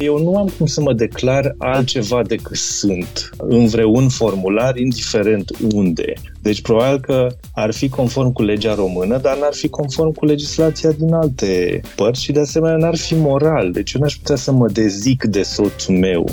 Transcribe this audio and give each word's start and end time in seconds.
Eu 0.00 0.18
nu 0.18 0.36
am 0.36 0.48
cum 0.58 0.66
să 0.66 0.80
mă 0.80 0.92
declar 0.92 1.54
altceva 1.58 2.22
decât 2.22 2.56
sunt 2.56 3.30
în 3.38 3.66
vreun 3.66 4.08
formular, 4.08 4.76
indiferent 4.76 5.50
unde. 5.72 6.12
Deci 6.42 6.60
probabil 6.60 7.00
că 7.00 7.26
ar 7.54 7.72
fi 7.72 7.88
conform 7.88 8.32
cu 8.32 8.42
legea 8.42 8.74
română, 8.74 9.18
dar 9.18 9.38
n-ar 9.38 9.54
fi 9.54 9.68
conform 9.68 10.12
cu 10.12 10.24
legislația 10.24 10.90
din 10.90 11.12
alte 11.12 11.80
părți 11.96 12.22
și 12.22 12.32
de 12.32 12.40
asemenea 12.40 12.76
n-ar 12.76 12.96
fi 12.96 13.14
moral. 13.14 13.72
Deci 13.72 13.92
eu 13.92 14.00
n-aș 14.00 14.14
putea 14.14 14.36
să 14.36 14.52
mă 14.52 14.68
dezic 14.68 15.24
de 15.24 15.42
soțul 15.42 15.94
meu. 15.94 16.28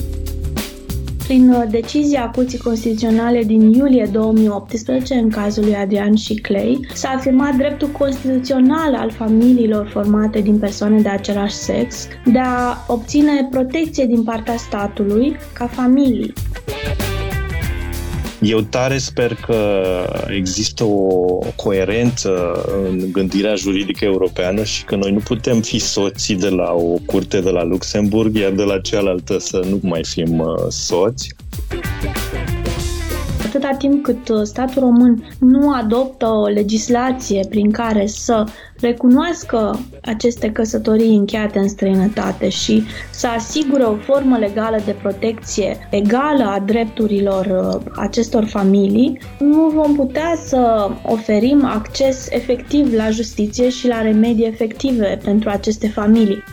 Prin 1.28 1.50
uh, 1.50 1.64
decizia 1.70 2.32
Curții 2.36 2.58
Constituționale 2.58 3.44
din 3.44 3.74
iulie 3.74 4.10
2018, 4.12 5.14
în 5.14 5.30
cazul 5.30 5.64
lui 5.64 5.76
Adrian 5.76 6.16
și 6.16 6.34
Clay, 6.34 6.80
s-a 6.94 7.10
afirmat 7.10 7.56
dreptul 7.56 7.88
constituțional 7.88 8.96
al 8.96 9.12
familiilor 9.12 9.88
formate 9.88 10.42
din 10.42 10.60
persoane 10.60 11.02
de 11.02 11.10
același 11.10 11.56
sex 11.56 12.08
de 12.26 12.40
a 12.40 12.86
obține 12.88 13.48
protecție 13.52 14.06
din 14.06 14.24
partea 14.24 14.58
statului 14.58 15.36
ca 15.54 15.68
familii. 15.68 16.34
Eu 18.42 18.62
tare 18.62 18.98
sper 18.98 19.36
că 19.36 19.82
există 20.28 20.84
o 20.84 21.40
coerență 21.56 22.64
în 22.84 23.12
gândirea 23.12 23.56
juridică 23.56 24.06
europeană 24.06 24.64
și 24.64 24.84
că 24.84 24.96
noi 24.96 25.12
nu 25.12 25.20
putem 25.20 25.62
fi 25.62 25.80
soții 25.80 26.36
de 26.36 26.50
la 26.50 26.72
o 26.72 26.98
curte 27.06 27.42
de 27.42 27.50
la 27.50 27.64
Luxemburg, 27.64 28.36
iar 28.36 28.52
de 28.52 28.64
la 28.64 28.80
cealaltă 28.80 29.38
să 29.40 29.62
nu 29.70 29.80
mai 29.82 30.04
fim 30.04 30.40
uh, 30.40 30.66
soți 30.70 31.36
atâta 33.58 33.76
timp 33.78 34.04
cât 34.04 34.30
uh, 34.30 34.42
statul 34.44 34.82
român 34.82 35.24
nu 35.40 35.72
adoptă 35.72 36.28
o 36.28 36.48
legislație 36.48 37.46
prin 37.50 37.72
care 37.72 38.06
să 38.06 38.44
recunoască 38.80 39.80
aceste 40.02 40.52
căsătorii 40.52 41.16
încheiate 41.16 41.60
în 41.60 41.68
străinătate 41.68 42.50
și 42.50 42.84
să 43.12 43.28
asigure 43.28 43.84
o 43.84 43.96
formă 43.96 44.38
legală 44.38 44.78
de 44.86 44.96
protecție 45.02 45.88
egală 45.90 46.44
a 46.44 46.60
drepturilor 46.60 47.46
uh, 47.46 47.92
acestor 47.96 48.46
familii, 48.46 49.20
nu 49.40 49.68
vom 49.68 49.96
putea 49.96 50.34
să 50.46 50.90
oferim 51.04 51.66
acces 51.66 52.28
efectiv 52.30 52.94
la 52.94 53.10
justiție 53.10 53.70
și 53.70 53.88
la 53.88 54.02
remedii 54.02 54.46
efective 54.46 55.20
pentru 55.24 55.50
aceste 55.50 55.88
familii. 55.88 56.44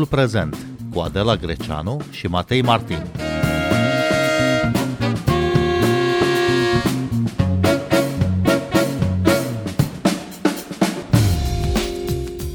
Timpul 0.00 0.18
prezent 0.18 0.56
cu 0.94 1.00
Adela 1.00 1.36
Greceanu 1.36 2.00
și 2.10 2.26
Matei 2.26 2.62
Martin. 2.62 2.98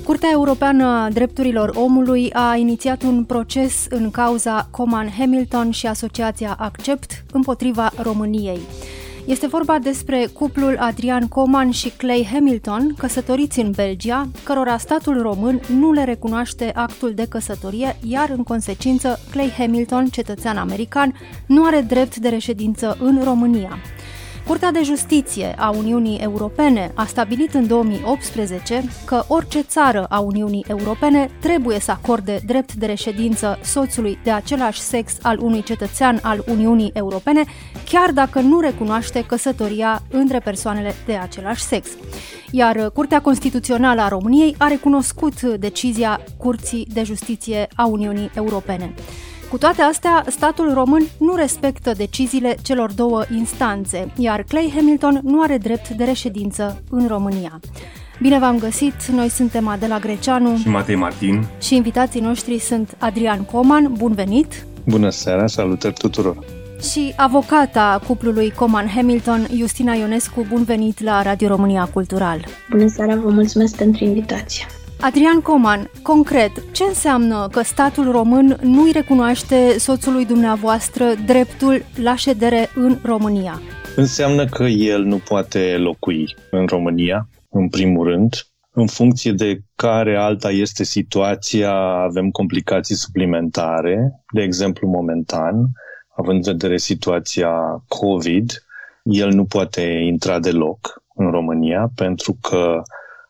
Curtea 0.04 0.30
Europeană 0.32 0.86
a 0.86 1.10
Drepturilor 1.10 1.72
Omului 1.76 2.34
a 2.34 2.56
inițiat 2.56 3.04
un 3.04 3.24
proces 3.24 3.86
în 3.90 4.12
cauza 4.12 4.68
Coman 4.72 5.10
Hamilton 5.18 5.72
și 5.72 5.88
Asociația 5.88 6.56
Accept 6.60 7.24
împotriva 7.32 7.92
României. 8.02 8.60
Este 9.26 9.48
vorba 9.48 9.80
despre 9.80 10.28
cuplul 10.34 10.78
Adrian 10.80 11.28
Coman 11.28 11.72
și 11.72 11.90
Clay 11.90 12.28
Hamilton, 12.32 12.94
căsătoriți 12.98 13.60
în 13.60 13.72
Belgia, 13.72 14.28
cărora 14.44 14.78
statul 14.78 15.22
român 15.22 15.62
nu 15.78 15.92
le 15.92 16.04
recunoaște 16.04 16.72
actul 16.76 17.14
de 17.14 17.26
căsătorie, 17.30 17.98
iar 18.08 18.30
în 18.30 18.44
consecință 18.44 19.20
Clay 19.32 19.50
Hamilton, 19.58 20.06
cetățean 20.06 20.58
american, 20.58 21.14
nu 21.46 21.66
are 21.66 21.82
drept 21.82 22.16
de 22.16 22.30
reședință 22.30 22.98
în 23.00 23.24
România. 23.24 23.78
Curtea 24.48 24.72
de 24.72 24.84
Justiție 24.84 25.56
a 25.58 25.70
Uniunii 25.70 26.18
Europene 26.18 26.92
a 26.94 27.06
stabilit 27.06 27.54
în 27.54 27.68
2018 27.68 28.84
că 29.06 29.24
orice 29.28 29.62
țară 29.62 30.06
a 30.10 30.20
Uniunii 30.20 30.66
Europene 30.68 31.30
trebuie 31.40 31.80
să 31.80 31.92
acorde 31.92 32.40
drept 32.46 32.74
de 32.74 32.86
reședință 32.86 33.60
soțului 33.64 34.20
de 34.24 34.32
același 34.32 34.80
sex 34.80 35.18
al 35.22 35.40
unui 35.40 35.64
cetățean 35.64 36.20
al 36.22 36.44
Uniunii 36.48 36.92
Europene, 36.94 37.44
chiar 37.86 38.12
dacă 38.12 38.40
nu 38.40 38.60
recunoaște 38.60 39.24
căsătoria 39.28 40.02
între 40.10 40.40
persoanele 40.40 40.94
de 41.06 41.14
același 41.14 41.62
sex. 41.62 41.90
Iar 42.52 42.90
Curtea 42.94 43.22
Constituțională 43.22 44.02
a 44.02 44.08
României 44.08 44.56
a 44.58 44.68
recunoscut 44.68 45.42
decizia 45.42 46.22
Curții 46.38 46.88
de 46.94 47.04
Justiție 47.04 47.68
a 47.76 47.86
Uniunii 47.86 48.32
Europene. 48.36 48.94
Cu 49.56 49.62
toate 49.62 49.82
astea, 49.82 50.26
statul 50.28 50.74
român 50.74 51.04
nu 51.20 51.36
respectă 51.36 51.92
deciziile 51.98 52.56
celor 52.62 52.92
două 52.92 53.24
instanțe, 53.38 54.12
iar 54.18 54.44
Clay 54.48 54.72
Hamilton 54.76 55.20
nu 55.24 55.42
are 55.42 55.58
drept 55.58 55.90
de 55.90 56.04
reședință 56.04 56.84
în 56.90 57.08
România. 57.08 57.60
Bine 58.22 58.40
v-am 58.40 58.58
găsit, 58.58 59.06
noi 59.06 59.30
suntem 59.30 59.68
Adela 59.68 60.00
Greceanu 60.00 60.58
și 60.58 60.68
Matei 60.68 60.96
Martin 60.96 61.46
și 61.62 61.76
invitații 61.76 62.22
noștri 62.22 62.60
sunt 62.60 62.96
Adrian 63.00 63.44
Coman, 63.44 63.94
bun 63.98 64.14
venit! 64.14 64.66
Bună 64.86 65.10
seara, 65.10 65.48
salutări 65.48 65.94
tuturor! 65.94 66.38
Și 66.92 67.14
avocata 67.16 68.02
cuplului 68.08 68.52
Coman 68.52 68.88
Hamilton, 68.88 69.48
Justina 69.58 69.94
Ionescu, 69.94 70.46
bun 70.50 70.64
venit 70.64 71.04
la 71.04 71.22
Radio 71.22 71.48
România 71.48 71.90
Cultural! 71.94 72.46
Bună 72.70 72.88
seara, 72.88 73.16
vă 73.16 73.30
mulțumesc 73.30 73.76
pentru 73.76 74.04
invitație! 74.04 74.66
Adrian 75.06 75.42
Coman, 75.42 75.90
concret, 76.02 76.52
ce 76.72 76.84
înseamnă 76.84 77.48
că 77.52 77.62
statul 77.62 78.12
român 78.12 78.58
nu-i 78.62 78.92
recunoaște 78.92 79.78
soțului 79.78 80.26
dumneavoastră 80.26 81.06
dreptul 81.26 81.86
la 82.04 82.16
ședere 82.16 82.70
în 82.76 82.98
România? 83.04 83.62
Înseamnă 83.96 84.46
că 84.46 84.64
el 84.64 85.04
nu 85.04 85.18
poate 85.18 85.78
locui 85.78 86.36
în 86.52 86.66
România, 86.66 87.28
în 87.50 87.70
primul 87.70 88.08
rând. 88.08 88.34
În 88.72 88.88
funcție 88.88 89.32
de 89.32 89.60
care 89.76 90.18
alta 90.18 90.50
este 90.50 90.84
situația, 90.84 91.74
avem 92.10 92.30
complicații 92.30 92.96
suplimentare. 92.96 94.24
De 94.34 94.42
exemplu, 94.42 94.88
momentan, 94.88 95.56
având 96.16 96.46
în 96.46 96.52
vedere 96.52 96.78
situația 96.78 97.52
COVID, 97.88 98.66
el 99.04 99.30
nu 99.30 99.46
poate 99.46 99.82
intra 99.82 100.40
deloc 100.40 101.04
în 101.16 101.32
România 101.32 101.92
pentru 101.96 102.38
că 102.42 102.82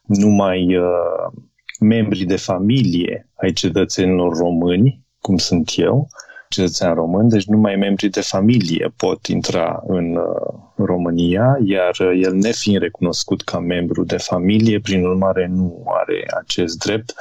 numai 0.07 0.77
uh, 0.77 1.43
membrii 1.79 2.25
de 2.25 2.35
familie 2.35 3.29
ai 3.35 3.51
cetățenilor 3.51 4.37
români, 4.37 5.05
cum 5.19 5.37
sunt 5.37 5.71
eu, 5.75 6.07
cetățean 6.49 6.93
român, 6.93 7.29
deci 7.29 7.45
numai 7.45 7.75
membrii 7.75 8.09
de 8.09 8.21
familie 8.21 8.93
pot 8.97 9.25
intra 9.25 9.83
în 9.87 10.15
uh, 10.15 10.59
România, 10.75 11.57
iar 11.65 12.01
el 12.01 12.33
nefiind 12.33 12.81
recunoscut 12.81 13.41
ca 13.41 13.59
membru 13.59 14.03
de 14.03 14.17
familie, 14.17 14.79
prin 14.79 15.05
urmare 15.05 15.47
nu 15.47 15.83
are 15.85 16.25
acest 16.37 16.77
drept. 16.77 17.13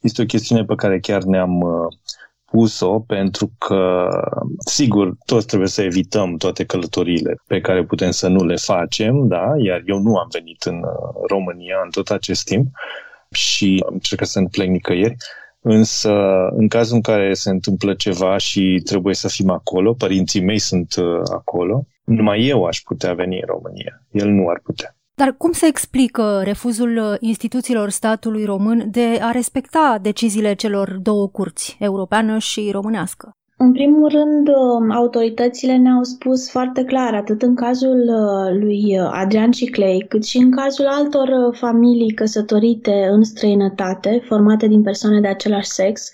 Este 0.00 0.22
o 0.22 0.24
chestiune 0.24 0.64
pe 0.64 0.74
care 0.74 1.00
chiar 1.00 1.22
ne-am 1.22 1.60
uh, 1.60 1.86
pus-o 2.44 3.00
pentru 3.00 3.50
că, 3.58 4.08
sigur, 4.66 5.16
toți 5.26 5.46
trebuie 5.46 5.68
să 5.68 5.82
evităm 5.82 6.36
toate 6.36 6.64
călătoriile 6.64 7.36
pe 7.46 7.60
care 7.60 7.84
putem 7.84 8.10
să 8.10 8.28
nu 8.28 8.44
le 8.44 8.56
facem, 8.56 9.26
da? 9.28 9.52
iar 9.58 9.82
eu 9.86 9.98
nu 9.98 10.16
am 10.16 10.28
venit 10.32 10.62
în 10.62 10.74
uh, 10.74 11.26
România 11.28 11.76
în 11.84 11.90
tot 11.90 12.08
acest 12.08 12.44
timp, 12.44 12.66
și 13.32 13.84
am 13.86 13.92
încercat 13.92 14.28
să 14.28 14.40
nu 14.40 14.48
plec 14.48 14.68
nicăieri. 14.68 15.16
Însă, 15.60 16.12
în 16.56 16.68
cazul 16.68 16.94
în 16.94 17.00
care 17.00 17.34
se 17.34 17.50
întâmplă 17.50 17.94
ceva 17.94 18.36
și 18.36 18.80
trebuie 18.84 19.14
să 19.14 19.28
fim 19.28 19.50
acolo, 19.50 19.92
părinții 19.92 20.40
mei 20.40 20.58
sunt 20.58 20.94
uh, 20.96 21.20
acolo, 21.32 21.86
numai 22.04 22.46
eu 22.46 22.64
aș 22.64 22.80
putea 22.80 23.14
veni 23.14 23.34
în 23.34 23.46
România. 23.46 24.02
El 24.10 24.28
nu 24.28 24.48
ar 24.48 24.60
putea. 24.62 24.96
Dar 25.14 25.34
cum 25.38 25.52
se 25.52 25.66
explică 25.66 26.40
refuzul 26.44 26.96
uh, 26.96 27.16
instituțiilor 27.20 27.88
statului 27.88 28.44
român 28.44 28.90
de 28.90 29.18
a 29.20 29.30
respecta 29.30 29.98
deciziile 30.02 30.54
celor 30.54 30.90
două 30.90 31.28
curți, 31.28 31.76
europeană 31.78 32.38
și 32.38 32.70
românească? 32.72 33.30
În 33.64 33.72
primul 33.72 34.08
rând, 34.08 34.48
um, 34.48 34.90
autoritățile 34.90 35.76
ne-au 35.76 36.02
spus 36.02 36.50
foarte 36.50 36.84
clar, 36.84 37.14
atât 37.14 37.42
în 37.42 37.54
cazul 37.54 38.00
uh, 38.08 38.60
lui 38.60 38.98
uh, 38.98 39.10
Adrian 39.12 39.50
și 39.50 39.64
Clay, 39.64 40.04
cât 40.08 40.24
și 40.24 40.38
în 40.38 40.50
cazul 40.50 40.86
altor 40.86 41.28
uh, 41.28 41.56
familii 41.58 42.12
căsătorite 42.12 43.08
în 43.10 43.22
străinătate, 43.22 44.22
formate 44.24 44.66
din 44.66 44.82
persoane 44.82 45.20
de 45.20 45.28
același 45.28 45.68
sex, 45.68 46.12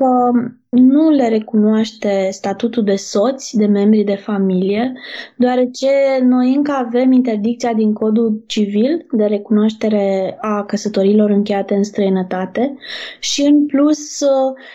că 0.00 0.30
nu 0.68 1.10
le 1.10 1.28
recunoaște 1.28 2.28
statutul 2.30 2.84
de 2.84 2.94
soți, 2.94 3.56
de 3.56 3.66
membri 3.66 4.02
de 4.02 4.14
familie, 4.14 4.92
deoarece 5.36 5.88
noi 6.22 6.54
încă 6.54 6.72
avem 6.72 7.12
interdicția 7.12 7.72
din 7.72 7.92
codul 7.92 8.44
civil 8.46 9.06
de 9.12 9.24
recunoaștere 9.24 10.36
a 10.40 10.64
căsătorilor 10.64 11.30
încheiate 11.30 11.74
în 11.74 11.82
străinătate 11.82 12.76
și 13.18 13.42
în 13.42 13.66
plus 13.66 14.18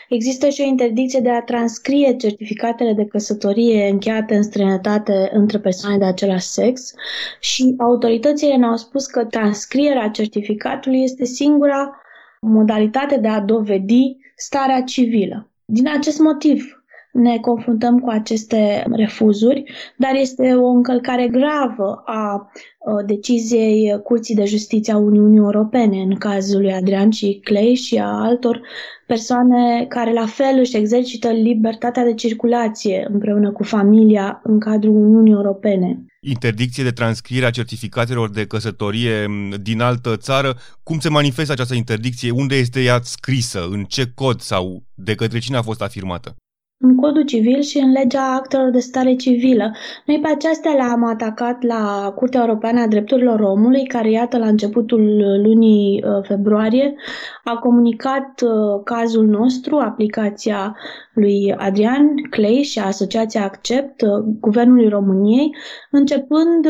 există 0.10 0.50
și 0.50 0.62
o 0.62 0.68
interdicție 0.68 1.20
de 1.20 1.30
a 1.30 1.42
transcrie 1.42 2.16
certificatele 2.16 2.94
de 2.94 3.06
căsătorie 3.06 3.90
încheiate 3.90 4.36
în 4.36 4.44
străinătate 4.44 5.30
între 5.34 5.60
persoane 5.60 5.98
de 5.98 6.06
același 6.06 6.48
sex 6.48 6.94
și 7.40 7.76
autoritățile 7.78 8.56
ne-au 8.56 8.76
spus 8.76 9.06
că 9.06 9.26
transcrierea 9.26 10.10
certificatului 10.10 11.04
este 11.04 11.26
singura 11.26 12.00
modalitate 12.42 13.18
de 13.18 13.28
a 13.28 13.40
dovedi 13.40 14.18
starea 14.36 14.84
civilă. 14.84 15.50
Din 15.66 15.88
acest 15.88 16.20
motiv, 16.20 16.75
ne 17.16 17.38
confruntăm 17.38 18.00
cu 18.00 18.10
aceste 18.10 18.86
refuzuri, 18.92 19.64
dar 19.98 20.16
este 20.16 20.54
o 20.54 20.68
încălcare 20.68 21.28
gravă 21.28 22.02
a 22.06 22.52
deciziei 23.06 24.02
Curții 24.04 24.36
de 24.36 24.46
Justiție 24.46 24.94
a 24.94 24.98
Uniunii 24.98 25.38
Europene 25.38 25.98
în 26.02 26.16
cazul 26.16 26.62
lui 26.62 26.74
Adrian 26.74 27.10
și 27.10 27.40
Clay 27.44 27.74
și 27.74 27.98
a 27.98 28.08
altor 28.08 28.62
persoane 29.08 29.86
care 29.90 30.14
la 30.14 30.26
fel 30.26 30.60
își 30.60 30.78
exercită 30.78 31.30
libertatea 31.30 32.04
de 32.04 32.14
circulație 32.14 33.08
împreună 33.12 33.52
cu 33.52 33.64
familia 33.64 34.42
în 34.44 34.60
cadrul 34.60 34.96
Uniunii 34.96 35.34
Europene. 35.34 36.06
Interdicție 36.22 36.84
de 36.84 36.92
transcriere 36.92 37.46
a 37.46 37.50
certificatelor 37.50 38.30
de 38.30 38.46
căsătorie 38.46 39.26
din 39.62 39.82
altă 39.82 40.18
țară. 40.18 40.56
Cum 40.84 41.00
se 41.00 41.10
manifestă 41.10 41.52
această 41.52 41.74
interdicție? 41.74 42.32
Unde 42.32 42.56
este 42.56 42.82
ea 42.82 43.00
scrisă? 43.04 43.68
În 43.72 43.84
ce 43.84 44.12
cod 44.16 44.40
sau 44.40 44.84
de 44.94 45.16
către 45.16 45.40
cine 45.40 45.58
a 45.58 45.62
fost 45.62 45.82
afirmată? 45.82 46.36
În 46.78 46.96
codul 46.96 47.24
civil 47.24 47.62
și 47.62 47.78
în 47.78 47.92
legea 47.92 48.34
actelor 48.34 48.70
de 48.70 48.80
stare 48.80 49.16
civilă. 49.16 49.72
Noi 50.06 50.20
pe 50.20 50.28
acestea 50.28 50.72
le-am 50.72 51.04
atacat 51.04 51.64
la 51.64 52.12
Curtea 52.16 52.42
Europeană 52.42 52.82
a 52.82 52.88
Drepturilor 52.88 53.40
Omului, 53.40 53.86
care, 53.86 54.12
iată, 54.12 54.38
la 54.38 54.48
începutul 54.48 55.02
lunii 55.44 56.04
uh, 56.04 56.24
februarie 56.28 56.96
a 57.44 57.56
comunicat 57.58 58.42
uh, 58.42 58.82
cazul 58.84 59.26
nostru, 59.26 59.78
aplicația 59.78 60.76
lui 61.14 61.54
Adrian 61.58 62.16
Clay 62.30 62.62
și 62.64 62.80
Asociația 62.80 63.44
Accept, 63.44 64.02
uh, 64.02 64.10
Guvernului 64.40 64.90
României, 64.90 65.56
începând, 65.92 66.68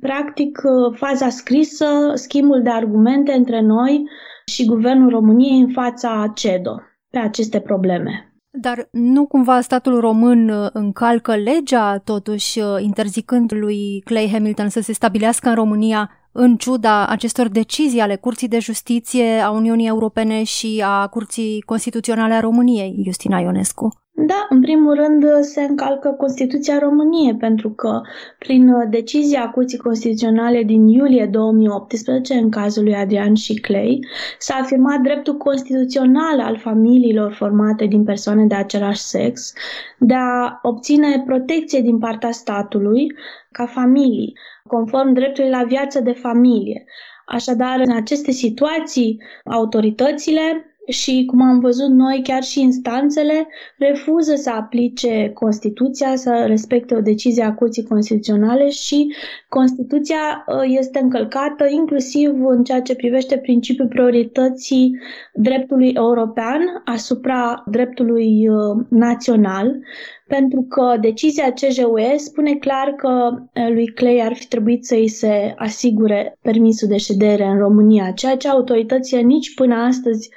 practic, 0.00 0.60
faza 0.92 1.28
scrisă, 1.28 1.86
schimbul 2.14 2.62
de 2.62 2.70
argumente 2.70 3.32
între 3.32 3.60
noi 3.60 4.08
și 4.46 4.64
Guvernul 4.64 5.08
României 5.08 5.60
în 5.60 5.68
fața 5.68 6.32
CEDO 6.34 6.80
pe 7.10 7.18
aceste 7.18 7.60
probleme. 7.60 8.27
Dar 8.60 8.88
nu 8.90 9.26
cumva 9.26 9.60
statul 9.60 10.00
român 10.00 10.48
uh, 10.48 10.68
încalcă 10.72 11.36
legea, 11.36 11.98
totuși, 11.98 12.58
uh, 12.60 12.66
interzicând 12.80 13.52
lui 13.52 14.02
Clay 14.04 14.28
Hamilton 14.32 14.68
să 14.68 14.80
se 14.80 14.92
stabilească 14.92 15.48
în 15.48 15.54
România 15.54 16.10
în 16.32 16.56
ciuda 16.56 17.06
acestor 17.06 17.48
decizii 17.48 18.00
ale 18.00 18.16
Curții 18.16 18.48
de 18.48 18.58
Justiție 18.58 19.40
a 19.40 19.50
Uniunii 19.50 19.86
Europene 19.86 20.42
și 20.42 20.82
a 20.86 21.06
Curții 21.06 21.60
Constituționale 21.60 22.34
a 22.34 22.40
României, 22.40 23.02
Justina 23.04 23.38
Ionescu? 23.38 23.88
Da, 24.26 24.46
în 24.48 24.60
primul 24.60 24.94
rând 24.94 25.24
se 25.40 25.62
încalcă 25.62 26.08
Constituția 26.08 26.78
României, 26.78 27.36
pentru 27.36 27.70
că 27.70 28.00
prin 28.38 28.90
decizia 28.90 29.50
Curții 29.50 29.78
Constituționale 29.78 30.62
din 30.62 30.86
iulie 30.86 31.26
2018, 31.26 32.34
în 32.34 32.50
cazul 32.50 32.82
lui 32.84 32.94
Adrian 32.94 33.34
și 33.34 33.54
Clay, 33.54 34.06
s-a 34.38 34.54
afirmat 34.54 35.00
dreptul 35.00 35.36
constituțional 35.36 36.40
al 36.40 36.56
familiilor 36.56 37.32
formate 37.32 37.84
din 37.86 38.04
persoane 38.04 38.46
de 38.46 38.54
același 38.54 39.00
sex 39.00 39.52
de 39.98 40.14
a 40.14 40.58
obține 40.62 41.22
protecție 41.26 41.80
din 41.80 41.98
partea 41.98 42.30
statului 42.30 43.06
ca 43.52 43.66
familii, 43.66 44.32
conform 44.66 45.12
dreptului 45.12 45.50
la 45.50 45.64
viață 45.64 46.00
de 46.00 46.12
familie. 46.12 46.84
Așadar, 47.26 47.80
în 47.84 47.96
aceste 47.96 48.30
situații, 48.30 49.22
autoritățile 49.44 50.62
și, 50.88 51.24
cum 51.26 51.42
am 51.42 51.58
văzut 51.60 51.88
noi, 51.88 52.20
chiar 52.22 52.42
și 52.42 52.60
instanțele 52.60 53.46
refuză 53.78 54.34
să 54.34 54.50
aplice 54.50 55.30
Constituția, 55.34 56.16
să 56.16 56.44
respecte 56.46 56.94
o 56.94 57.00
decizie 57.00 57.42
a 57.44 57.54
Curții 57.54 57.84
Constituționale 57.84 58.68
și 58.68 59.14
Constituția 59.48 60.44
uh, 60.46 60.76
este 60.78 60.98
încălcată 60.98 61.66
inclusiv 61.70 62.44
în 62.46 62.64
ceea 62.64 62.80
ce 62.82 62.94
privește 62.94 63.36
principiul 63.36 63.88
priorității 63.88 64.98
dreptului 65.34 65.92
european 65.94 66.60
asupra 66.84 67.64
dreptului 67.70 68.48
uh, 68.48 68.84
național, 68.88 69.78
pentru 70.26 70.66
că 70.68 70.96
decizia 71.00 71.52
CJUE 71.52 72.14
spune 72.16 72.54
clar 72.54 72.94
că 72.96 73.30
uh, 73.32 73.68
lui 73.68 73.86
Clay 73.86 74.20
ar 74.20 74.34
fi 74.34 74.48
trebuit 74.48 74.84
să 74.84 74.94
îi 74.94 75.08
se 75.08 75.54
asigure 75.56 76.38
permisul 76.42 76.88
de 76.88 76.96
ședere 76.96 77.44
în 77.44 77.58
România, 77.58 78.10
ceea 78.10 78.36
ce 78.36 78.48
autoritățile 78.48 79.20
nici 79.20 79.54
până 79.54 79.74
astăzi 79.74 80.30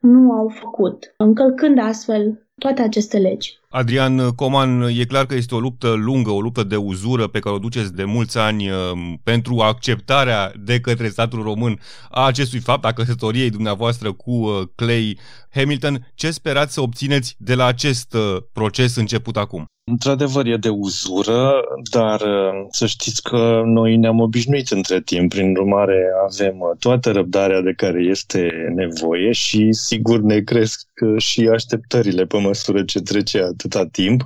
nu 0.00 0.32
au 0.32 0.52
făcut, 0.60 1.14
încălcând 1.16 1.78
astfel 1.78 2.46
toate 2.58 2.82
aceste 2.82 3.18
legi. 3.18 3.58
Adrian 3.68 4.30
Coman, 4.30 4.82
e 4.82 5.04
clar 5.04 5.26
că 5.26 5.34
este 5.34 5.54
o 5.54 5.60
luptă 5.60 5.92
lungă, 5.92 6.30
o 6.30 6.40
luptă 6.40 6.64
de 6.64 6.76
uzură 6.76 7.26
pe 7.26 7.38
care 7.38 7.54
o 7.54 7.58
duceți 7.58 7.94
de 7.94 8.04
mulți 8.04 8.38
ani 8.38 8.70
um, 8.70 9.20
pentru 9.22 9.58
acceptarea 9.58 10.52
de 10.64 10.80
către 10.80 11.08
statul 11.08 11.42
român 11.42 11.78
a 12.10 12.26
acestui 12.26 12.58
fapt, 12.58 12.84
a 12.84 12.92
căsătoriei 12.92 13.50
dumneavoastră 13.50 14.12
cu 14.12 14.30
uh, 14.30 14.62
Clay 14.74 15.18
Hamilton. 15.54 16.06
Ce 16.14 16.30
sperați 16.30 16.72
să 16.72 16.80
obțineți 16.80 17.36
de 17.38 17.54
la 17.54 17.64
acest 17.64 18.14
uh, 18.14 18.36
proces 18.52 18.96
început 18.96 19.36
acum? 19.36 19.64
Într-adevăr 19.90 20.46
e 20.46 20.56
de 20.56 20.68
uzură, 20.68 21.60
dar 21.90 22.20
uh, 22.20 22.66
să 22.70 22.86
știți 22.86 23.22
că 23.22 23.62
noi 23.64 23.96
ne-am 23.96 24.20
obișnuit 24.20 24.68
între 24.68 25.00
timp, 25.00 25.30
prin 25.30 25.56
urmare 25.56 26.06
avem 26.28 26.56
toată 26.78 27.10
răbdarea 27.10 27.60
de 27.60 27.72
care 27.76 28.02
este 28.02 28.50
nevoie 28.74 29.32
și 29.32 29.72
sigur 29.72 30.20
ne 30.20 30.40
cresc 30.40 30.88
și 31.16 31.48
așteptările 31.52 32.24
pe 32.24 32.38
măsură 32.38 32.84
ce 32.84 33.00
trece 33.00 33.42
atâta 33.42 33.86
timp. 33.86 34.24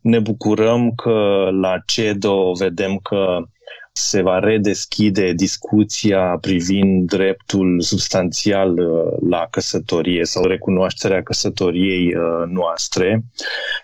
Ne 0.00 0.18
bucurăm 0.18 0.92
că 0.94 1.48
la 1.60 1.78
CEDO 1.86 2.52
vedem 2.52 2.96
că 2.96 3.42
se 3.92 4.22
va 4.22 4.38
redeschide 4.38 5.32
discuția 5.32 6.38
privind 6.40 7.06
dreptul 7.06 7.80
substanțial 7.80 8.78
uh, 8.78 9.28
la 9.30 9.46
căsătorie 9.50 10.24
sau 10.24 10.44
recunoașterea 10.44 11.22
căsătoriei 11.22 12.14
uh, 12.14 12.48
noastre. 12.48 13.24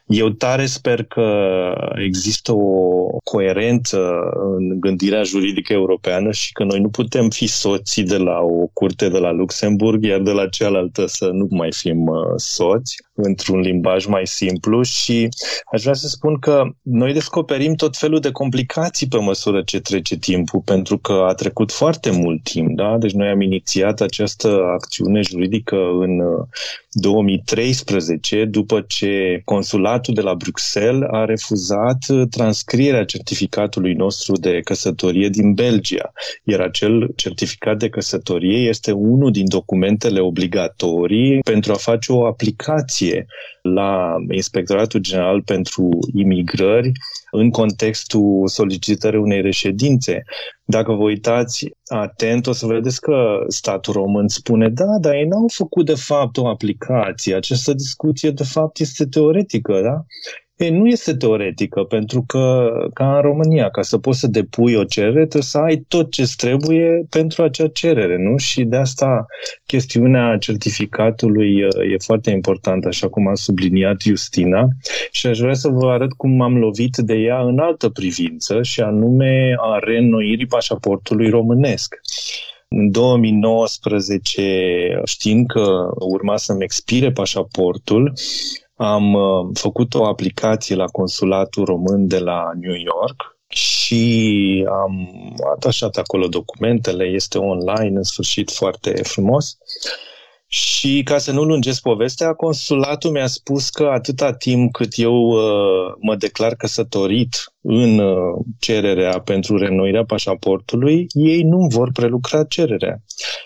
Eu 0.06 0.28
tare 0.28 0.66
sper 0.66 1.04
că 1.04 1.28
există 2.04 2.52
o 2.52 3.06
coerență 3.24 3.98
în 4.56 4.80
gândirea 4.80 5.22
juridică 5.22 5.72
europeană 5.72 6.30
și 6.32 6.52
că 6.52 6.64
noi 6.64 6.80
nu 6.80 6.88
putem 6.88 7.28
fi 7.28 7.46
soții 7.46 8.04
de 8.04 8.16
la 8.16 8.38
o 8.40 8.66
curte 8.72 9.08
de 9.08 9.18
la 9.18 9.30
Luxemburg, 9.30 10.04
iar 10.04 10.20
de 10.20 10.30
la 10.30 10.48
cealaltă 10.48 11.06
să 11.06 11.28
nu 11.32 11.46
mai 11.50 11.72
fim 11.72 12.06
uh, 12.06 12.16
soți 12.36 12.96
într-un 13.14 13.60
limbaj 13.60 14.06
mai 14.06 14.26
simplu 14.26 14.82
și 14.82 15.28
aș 15.72 15.82
vrea 15.82 15.94
să 15.94 16.06
spun 16.06 16.38
că 16.38 16.62
noi 16.82 17.12
descoperim 17.12 17.74
tot 17.74 17.96
felul 17.96 18.20
de 18.20 18.30
complicații 18.30 19.08
pe 19.08 19.18
măsură 19.18 19.62
ce 19.62 19.80
trece 20.00 20.16
timpul, 20.16 20.60
pentru 20.64 20.98
că 20.98 21.12
a 21.12 21.32
trecut 21.34 21.72
foarte 21.72 22.10
mult 22.10 22.42
timp, 22.42 22.76
da? 22.76 22.96
Deci 22.98 23.12
noi 23.12 23.28
am 23.28 23.40
inițiat 23.40 24.00
această 24.00 24.60
acțiune 24.74 25.20
juridică 25.20 25.76
în 25.76 26.20
2013, 26.90 28.40
uh, 28.40 28.48
după 28.50 28.84
ce 28.88 29.42
consulatul 29.44 30.14
de 30.14 30.20
la 30.20 30.34
Bruxelles 30.34 31.08
a 31.12 31.24
refuzat 31.24 31.98
transcrierea 32.30 33.04
certificatului 33.04 33.94
nostru 33.94 34.32
de 34.36 34.60
căsătorie 34.60 35.28
din 35.28 35.54
Belgia, 35.54 36.12
iar 36.44 36.60
acel 36.60 37.12
certificat 37.16 37.78
de 37.78 37.88
căsătorie 37.88 38.68
este 38.68 38.92
unul 38.92 39.30
din 39.30 39.48
documentele 39.48 40.20
obligatorii 40.20 41.38
pentru 41.40 41.72
a 41.72 41.76
face 41.76 42.12
o 42.12 42.26
aplicație 42.26 43.08
atenție 43.08 43.26
la 43.72 44.16
Inspectoratul 44.30 45.00
General 45.00 45.42
pentru 45.42 45.88
Imigrări 46.14 46.92
în 47.30 47.50
contextul 47.50 48.48
solicitării 48.48 49.18
unei 49.18 49.40
reședințe. 49.40 50.22
Dacă 50.64 50.92
vă 50.92 51.02
uitați 51.02 51.70
atent, 51.86 52.46
o 52.46 52.52
să 52.52 52.66
vedeți 52.66 53.00
că 53.00 53.44
statul 53.48 53.92
român 53.92 54.28
spune, 54.28 54.68
da, 54.68 54.98
dar 55.00 55.14
ei 55.14 55.24
n-au 55.24 55.50
făcut 55.54 55.86
de 55.86 55.94
fapt 55.94 56.36
o 56.36 56.48
aplicație. 56.48 57.34
Această 57.34 57.72
discuție 57.72 58.30
de 58.30 58.44
fapt 58.44 58.78
este 58.80 59.06
teoretică, 59.06 59.80
da? 59.82 60.04
E, 60.58 60.70
nu 60.70 60.86
este 60.86 61.16
teoretică, 61.16 61.82
pentru 61.82 62.24
că, 62.26 62.70
ca 62.94 63.16
în 63.16 63.22
România, 63.22 63.70
ca 63.70 63.82
să 63.82 63.98
poți 63.98 64.18
să 64.18 64.26
depui 64.26 64.74
o 64.74 64.84
cerere, 64.84 65.12
trebuie 65.12 65.42
să 65.42 65.58
ai 65.58 65.76
tot 65.88 66.10
ce 66.10 66.24
trebuie 66.36 67.06
pentru 67.10 67.42
acea 67.42 67.68
cerere, 67.68 68.16
nu? 68.16 68.36
Și 68.36 68.64
de 68.64 68.76
asta 68.76 69.26
chestiunea 69.66 70.36
certificatului 70.36 71.62
uh, 71.62 71.92
e 71.92 71.96
foarte 72.04 72.30
importantă, 72.30 72.88
așa 72.88 73.08
cum 73.08 73.28
a 73.28 73.34
subliniat 73.34 74.00
Justina, 74.00 74.68
și 75.10 75.26
aș 75.26 75.38
vrea 75.38 75.54
să 75.54 75.68
vă 75.68 75.90
arăt 75.90 76.12
cum 76.12 76.30
m-am 76.30 76.58
lovit 76.58 76.96
de 76.96 77.14
ea 77.14 77.40
în 77.40 77.58
altă 77.58 77.88
privință, 77.88 78.62
și 78.62 78.80
anume 78.80 79.54
a 79.60 79.78
reînnoirii 79.78 80.46
pașaportului 80.46 81.30
românesc. 81.30 81.94
În 82.68 82.90
2019, 82.90 85.00
știind 85.04 85.46
că 85.46 85.90
urma 85.98 86.36
să-mi 86.36 86.62
expire 86.62 87.10
pașaportul, 87.10 88.12
am 88.78 89.14
uh, 89.14 89.46
făcut 89.54 89.94
o 89.94 90.06
aplicație 90.06 90.76
la 90.76 90.86
consulatul 90.86 91.64
român 91.64 92.06
de 92.06 92.18
la 92.18 92.50
New 92.60 92.74
York 92.74 93.36
și 93.48 94.64
am 94.68 95.08
atașat 95.56 95.96
acolo 95.96 96.26
documentele, 96.26 97.04
este 97.04 97.38
online, 97.38 97.96
în 97.96 98.02
sfârșit 98.02 98.50
foarte 98.50 98.90
frumos. 99.02 99.58
Și 100.50 101.02
ca 101.04 101.18
să 101.18 101.32
nu 101.32 101.42
lungesc 101.42 101.82
povestea, 101.82 102.32
consulatul 102.32 103.10
mi-a 103.10 103.26
spus 103.26 103.70
că 103.70 103.84
atâta 103.84 104.32
timp 104.32 104.72
cât 104.72 104.92
eu 104.96 105.14
uh, 105.14 105.94
mă 106.00 106.16
declar 106.16 106.54
căsătorit 106.54 107.52
în 107.60 107.98
uh, 107.98 108.44
cererea 108.58 109.20
pentru 109.20 109.58
renoirea 109.58 110.04
pașaportului, 110.04 111.06
ei 111.12 111.42
nu 111.42 111.66
vor 111.66 111.90
prelucra 111.92 112.44
cererea. 112.44 113.02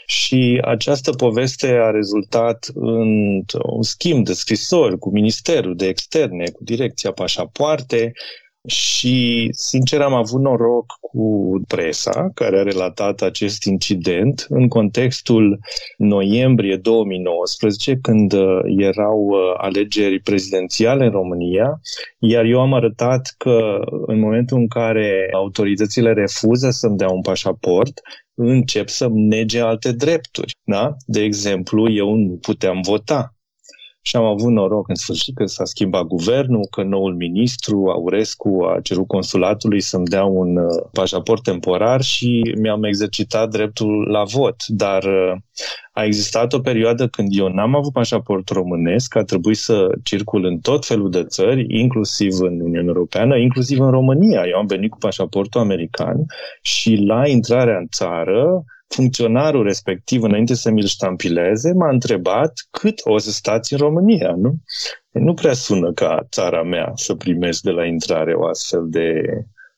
Și 0.06 0.61
această 0.64 1.11
poveste 1.11 1.66
a 1.66 1.90
rezultat 1.90 2.71
în 2.75 3.42
un 3.62 3.82
schimb 3.82 4.25
de 4.25 4.32
scrisori 4.32 4.99
cu 4.99 5.11
Ministerul 5.11 5.76
de 5.76 5.87
Externe, 5.87 6.44
cu 6.44 6.64
Direcția 6.64 7.12
Pașapoarte, 7.12 8.12
și, 8.66 9.49
sincer, 9.52 10.00
am 10.00 10.14
avut 10.14 10.40
noroc 10.40 10.99
cu 11.00 11.61
presa 11.69 12.31
care 12.35 12.59
a 12.59 12.62
relatat 12.62 13.21
acest 13.21 13.64
incident 13.64 14.47
în 14.49 14.69
contextul 14.69 15.59
noiembrie 15.97 16.76
2019, 16.76 17.99
când 18.02 18.33
uh, 18.33 18.61
erau 18.76 19.19
uh, 19.19 19.38
alegeri 19.57 20.21
prezidențiale 20.21 21.04
în 21.04 21.11
România, 21.11 21.81
iar 22.19 22.45
eu 22.45 22.61
am 22.61 22.75
arătat 22.75 23.35
că 23.38 23.81
în 24.07 24.19
momentul 24.19 24.59
în 24.59 24.69
care 24.69 25.28
autoritățile 25.33 26.12
refuză 26.12 26.71
să-mi 26.71 26.97
dea 26.97 27.09
un 27.09 27.21
pașaport, 27.21 28.00
încep 28.35 28.88
să-mi 28.88 29.23
nege 29.23 29.61
alte 29.61 29.92
drepturi. 29.92 30.54
Da? 30.64 30.97
De 31.07 31.21
exemplu, 31.21 31.90
eu 31.90 32.14
nu 32.14 32.38
puteam 32.40 32.81
vota 32.83 33.35
și 34.02 34.16
am 34.16 34.25
avut 34.25 34.50
noroc 34.50 34.88
în 34.88 34.94
sfârșit 34.94 35.37
că 35.37 35.47
s-a 35.47 35.64
schimbat 35.64 36.02
guvernul, 36.02 36.66
că 36.71 36.82
noul 36.82 37.14
ministru, 37.14 37.90
Aurescu, 37.90 38.64
a 38.76 38.80
cerut 38.80 39.06
consulatului 39.06 39.80
să-mi 39.80 40.04
dea 40.04 40.25
un 40.25 40.56
uh, 40.56 40.85
pașaport 40.92 41.42
temporar 41.42 42.00
și 42.00 42.54
mi-am 42.61 42.85
exercitat 42.85 43.50
dreptul 43.50 44.09
la 44.11 44.23
vot. 44.25 44.56
Dar 44.66 45.02
uh, 45.02 45.37
a 45.92 46.04
existat 46.04 46.52
o 46.52 46.61
perioadă 46.61 47.09
când 47.09 47.28
eu 47.30 47.49
n-am 47.49 47.75
avut 47.75 47.92
pașaport 47.92 48.49
românesc, 48.49 49.16
a 49.16 49.23
trebuit 49.23 49.56
să 49.56 49.88
circul 50.02 50.44
în 50.44 50.59
tot 50.59 50.87
felul 50.87 51.11
de 51.11 51.25
țări, 51.25 51.66
inclusiv 51.68 52.32
în 52.40 52.61
Uniunea 52.61 52.82
Europeană, 52.87 53.37
inclusiv 53.37 53.80
în 53.80 53.90
România. 53.90 54.42
Eu 54.47 54.59
am 54.59 54.66
venit 54.66 54.90
cu 54.90 54.99
pașaportul 54.99 55.61
american 55.61 56.16
și 56.62 56.94
la 56.94 57.28
intrarea 57.28 57.78
în 57.78 57.87
țară 57.90 58.64
funcționarul 58.94 59.62
respectiv, 59.62 60.22
înainte 60.22 60.54
să 60.54 60.70
mi-l 60.70 60.87
ștampileze, 60.87 61.72
m-a 61.72 61.90
întrebat 61.90 62.52
cât 62.70 63.00
o 63.04 63.18
să 63.18 63.30
stați 63.30 63.72
în 63.72 63.78
România, 63.78 64.34
nu? 64.37 64.54
Nu 65.12 65.34
prea 65.34 65.52
sună 65.52 65.92
ca 65.92 66.26
țara 66.30 66.62
mea 66.62 66.92
să 66.94 67.14
primesc 67.14 67.62
de 67.62 67.70
la 67.70 67.84
intrare 67.84 68.34
o 68.34 68.46
astfel 68.46 68.87
de 68.88 69.22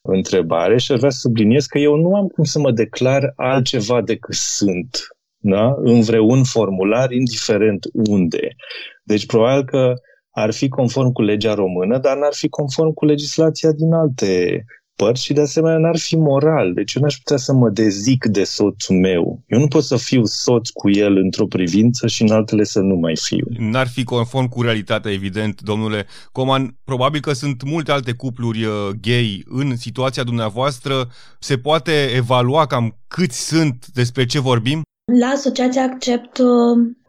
întrebare 0.03 0.79
și 0.79 0.93
aș 0.93 0.99
vrea 0.99 1.11
să 1.11 1.19
subliniez 1.19 1.67
că 1.67 1.79
eu 1.79 1.95
nu 1.97 2.15
am 2.15 2.27
cum 2.27 2.45
să 2.45 2.59
mă 2.59 2.71
declar 2.71 3.33
altceva 3.37 4.03
decât 4.03 4.35
sunt, 4.35 5.07
da? 5.37 5.75
în 5.77 6.01
vreun 6.01 6.45
formular, 6.45 7.11
indiferent 7.11 7.87
unde. 7.93 8.57
Deci 9.03 9.27
probabil 9.27 9.65
că 9.65 9.95
ar 10.31 10.53
fi 10.53 10.69
conform 10.69 11.13
cu 11.13 11.23
legea 11.23 11.55
română, 11.55 11.99
dar 11.99 12.17
n-ar 12.17 12.35
fi 12.35 12.49
conform 12.49 12.93
cu 12.93 13.05
legislația 13.05 13.73
din 13.73 13.93
alte 13.93 14.65
părți 14.97 15.25
și 15.25 15.33
de 15.33 15.41
asemenea 15.41 15.79
n-ar 15.79 15.99
fi 15.99 16.17
moral. 16.17 16.73
Deci 16.73 16.95
eu 16.95 17.03
n-aș 17.03 17.17
putea 17.17 17.37
să 17.37 17.53
mă 17.53 17.69
dezic 17.69 18.25
de 18.25 18.45
soțul 18.45 18.97
meu. 18.97 19.43
Eu 19.47 19.59
nu 19.59 19.69
pot 19.69 19.83
să 19.83 19.97
fiu 19.97 20.25
soț 20.25 20.69
cu 20.69 20.91
el 20.91 21.17
într-o 21.17 21.47
privință 21.47 22.07
și 22.07 22.23
în 22.23 22.31
altele 22.31 22.65
să 22.65 22.81
nu 22.81 22.95
mai 22.95 23.17
fiu. 23.17 23.47
N-ar 23.59 23.89
fi 23.89 24.05
conform 24.05 24.49
cu 24.49 24.63
realitatea, 24.63 25.13
evident, 25.13 25.61
domnule 25.61 26.07
Coman. 26.33 26.77
Probabil 26.85 27.21
că 27.21 27.33
sunt 27.33 27.63
multe 27.63 27.93
alte 27.93 28.13
cupluri 28.13 28.65
uh, 28.65 28.73
gay 29.01 29.43
în 29.45 29.77
situația 29.77 30.23
dumneavoastră. 30.23 31.09
Se 31.39 31.59
poate 31.59 31.93
evalua 32.17 32.67
cam 32.67 32.97
câți 33.09 33.47
sunt, 33.47 33.87
despre 33.87 34.27
ce 34.27 34.41
vorbim? 34.41 34.83
La 35.21 35.27
Asociația 35.27 35.83
Accept 35.83 36.39
uh, 36.39 36.47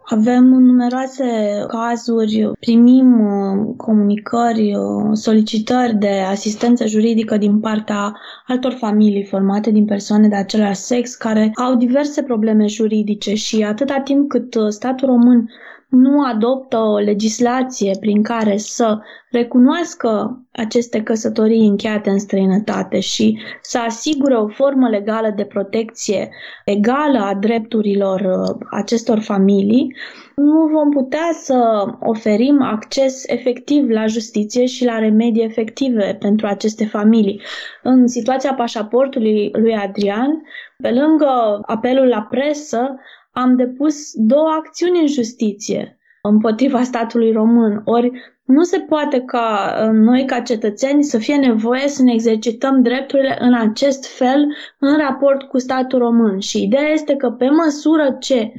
avem 0.05 0.43
numeroase 0.43 1.25
cazuri, 1.67 2.51
primim 2.59 3.19
uh, 3.19 3.73
comunicări, 3.77 4.75
uh, 4.75 5.09
solicitări 5.13 5.95
de 5.95 6.09
asistență 6.29 6.85
juridică 6.85 7.37
din 7.37 7.59
partea 7.59 8.17
altor 8.47 8.73
familii 8.73 9.23
formate 9.23 9.71
din 9.71 9.85
persoane 9.85 10.27
de 10.27 10.35
același 10.35 10.79
sex 10.79 11.15
care 11.15 11.51
au 11.55 11.75
diverse 11.75 12.23
probleme 12.23 12.67
juridice 12.67 13.33
și 13.33 13.63
atâta 13.63 13.99
timp 13.99 14.29
cât 14.29 14.55
uh, 14.55 14.67
statul 14.69 15.07
român 15.07 15.49
nu 15.89 16.21
adoptă 16.21 16.77
o 16.77 16.97
legislație 16.97 17.91
prin 17.99 18.23
care 18.23 18.57
să 18.57 18.99
recunoască 19.31 20.39
aceste 20.51 21.03
căsătorii 21.03 21.67
încheiate 21.67 22.09
în 22.09 22.19
străinătate 22.19 22.99
și 22.99 23.39
să 23.61 23.77
asigure 23.77 24.35
o 24.35 24.47
formă 24.47 24.89
legală 24.89 25.33
de 25.35 25.45
protecție 25.45 26.29
egală 26.65 27.19
a 27.19 27.33
drepturilor 27.33 28.19
uh, 28.19 28.65
acestor 28.71 29.19
familii, 29.19 29.95
nu 30.35 30.67
vom 30.67 30.89
putea 30.89 31.29
să 31.33 31.85
oferim 31.99 32.61
acces 32.61 33.27
efectiv 33.27 33.89
la 33.89 34.05
justiție 34.05 34.65
și 34.65 34.85
la 34.85 34.99
remedii 34.99 35.43
efective 35.43 36.17
pentru 36.19 36.47
aceste 36.47 36.85
familii. 36.85 37.41
În 37.83 38.07
situația 38.07 38.53
pașaportului 38.53 39.49
lui 39.53 39.75
Adrian, 39.75 40.41
pe 40.77 40.91
lângă 40.91 41.59
apelul 41.65 42.07
la 42.07 42.27
presă, 42.29 42.95
am 43.35 43.55
depus 43.55 44.11
două 44.13 44.49
acțiuni 44.49 44.99
în 44.99 45.07
justiție 45.07 45.97
împotriva 46.21 46.83
statului 46.83 47.31
român. 47.31 47.81
Ori 47.85 48.11
nu 48.45 48.63
se 48.63 48.79
poate 48.79 49.19
ca 49.19 49.75
uh, 49.81 49.89
noi, 49.93 50.25
ca 50.25 50.39
cetățeni, 50.39 51.03
să 51.03 51.17
fie 51.17 51.35
nevoie 51.35 51.87
să 51.87 52.03
ne 52.03 52.13
exercităm 52.13 52.81
drepturile 52.81 53.37
în 53.39 53.53
acest 53.53 54.17
fel 54.17 54.55
în 54.79 54.97
raport 54.97 55.41
cu 55.41 55.57
statul 55.57 55.99
român. 55.99 56.39
Și 56.39 56.63
ideea 56.63 56.89
este 56.89 57.15
că 57.15 57.29
pe 57.29 57.49
măsură 57.49 58.17
ce 58.19 58.53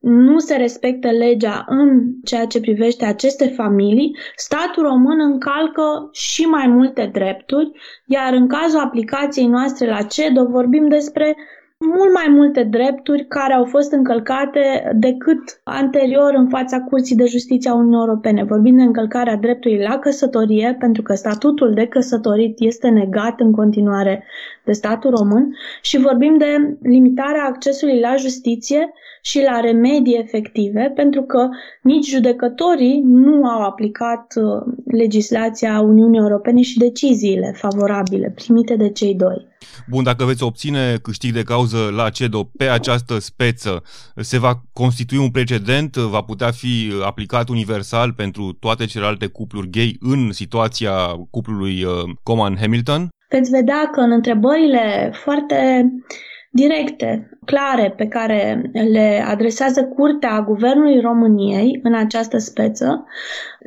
nu 0.00 0.38
se 0.38 0.56
respectă 0.56 1.10
legea 1.10 1.64
în 1.68 2.12
ceea 2.24 2.46
ce 2.46 2.60
privește 2.60 3.04
aceste 3.04 3.46
familii, 3.46 4.16
statul 4.36 4.82
român 4.82 5.20
încalcă 5.20 6.08
și 6.12 6.42
mai 6.42 6.66
multe 6.66 7.10
drepturi, 7.12 7.70
iar 8.06 8.32
în 8.32 8.48
cazul 8.48 8.80
aplicației 8.80 9.46
noastre 9.46 9.88
la 9.88 10.02
CEDO 10.02 10.44
vorbim 10.44 10.88
despre 10.88 11.36
mult 11.84 12.12
mai 12.12 12.28
multe 12.28 12.62
drepturi 12.62 13.26
care 13.26 13.52
au 13.52 13.64
fost 13.64 13.92
încălcate 13.92 14.92
decât 14.94 15.60
anterior 15.64 16.34
în 16.34 16.48
fața 16.48 16.80
Curții 16.80 17.16
de 17.16 17.24
Justiție 17.26 17.70
a 17.70 17.74
Uniunii 17.74 17.98
Europene. 17.98 18.44
Vorbim 18.44 18.76
de 18.76 18.82
încălcarea 18.82 19.36
dreptului 19.36 19.78
la 19.78 19.98
căsătorie, 19.98 20.76
pentru 20.78 21.02
că 21.02 21.14
statutul 21.14 21.74
de 21.74 21.86
căsătorit 21.86 22.60
este 22.60 22.88
negat 22.88 23.40
în 23.40 23.52
continuare 23.52 24.24
de 24.64 24.72
statul 24.72 25.10
român 25.10 25.54
și 25.82 25.98
vorbim 25.98 26.38
de 26.38 26.76
limitarea 26.82 27.44
accesului 27.44 28.00
la 28.00 28.16
justiție 28.16 28.92
și 29.22 29.42
la 29.42 29.60
remedii 29.60 30.18
efective, 30.18 30.92
pentru 30.94 31.22
că 31.22 31.48
nici 31.82 32.08
judecătorii 32.08 33.02
nu 33.04 33.44
au 33.44 33.62
aplicat 33.62 34.34
uh, 34.36 34.74
legislația 34.84 35.80
Uniunii 35.80 36.20
Europene 36.20 36.60
și 36.60 36.78
deciziile 36.78 37.52
favorabile 37.54 38.32
primite 38.34 38.76
de 38.76 38.90
cei 38.90 39.14
doi. 39.14 39.54
Bun, 39.88 40.02
dacă 40.02 40.24
veți 40.24 40.42
obține 40.42 40.96
câștig 41.02 41.32
de 41.32 41.42
cauză 41.42 41.90
la 41.94 42.10
CEDO 42.10 42.44
pe 42.44 42.64
această 42.64 43.18
speță, 43.18 43.82
se 44.16 44.38
va 44.38 44.62
constitui 44.72 45.18
un 45.18 45.30
precedent, 45.30 45.96
va 45.96 46.20
putea 46.20 46.50
fi 46.50 46.92
aplicat 47.04 47.48
universal 47.48 48.12
pentru 48.12 48.52
toate 48.52 48.84
celelalte 48.84 49.26
cupluri 49.26 49.70
gay 49.70 49.96
în 50.00 50.32
situația 50.32 50.92
cuplului 51.30 51.84
uh, 51.84 51.92
Coman 52.22 52.56
Hamilton? 52.60 53.08
Veți 53.28 53.50
vedea 53.50 53.90
că 53.92 54.00
în 54.00 54.10
întrebările 54.10 55.12
foarte 55.24 55.90
directe, 56.56 57.28
clare, 57.44 57.94
pe 57.96 58.06
care 58.06 58.70
le 58.72 59.24
adresează 59.28 59.84
Curtea 59.84 60.40
Guvernului 60.40 61.00
României 61.00 61.80
în 61.82 61.94
această 61.94 62.38
speță. 62.38 63.06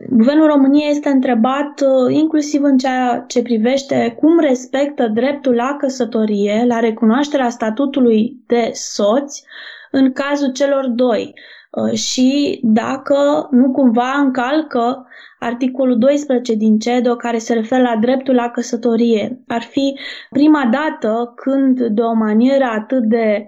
Guvernul 0.09 0.47
României 0.47 0.89
este 0.89 1.09
întrebat 1.09 1.81
uh, 1.81 2.15
inclusiv 2.15 2.63
în 2.63 2.77
ceea 2.77 3.23
ce 3.27 3.41
privește 3.41 4.15
cum 4.19 4.39
respectă 4.39 5.07
dreptul 5.07 5.53
la 5.53 5.75
căsătorie, 5.79 6.65
la 6.67 6.79
recunoașterea 6.79 7.49
statutului 7.49 8.43
de 8.47 8.69
soți 8.73 9.43
în 9.91 10.11
cazul 10.11 10.51
celor 10.51 10.87
doi 10.87 11.33
uh, 11.71 11.93
și 11.93 12.59
dacă 12.63 13.47
nu 13.51 13.71
cumva 13.71 14.11
încalcă 14.17 15.07
articolul 15.39 15.97
12 15.97 16.53
din 16.53 16.79
CEDO 16.79 17.15
care 17.15 17.37
se 17.37 17.53
referă 17.53 17.81
la 17.81 17.97
dreptul 18.01 18.35
la 18.35 18.49
căsătorie. 18.49 19.43
Ar 19.47 19.61
fi 19.61 19.99
prima 20.29 20.69
dată 20.71 21.33
când 21.35 21.81
de 21.81 22.01
o 22.01 22.13
manieră 22.13 22.63
atât 22.63 23.03
de 23.03 23.47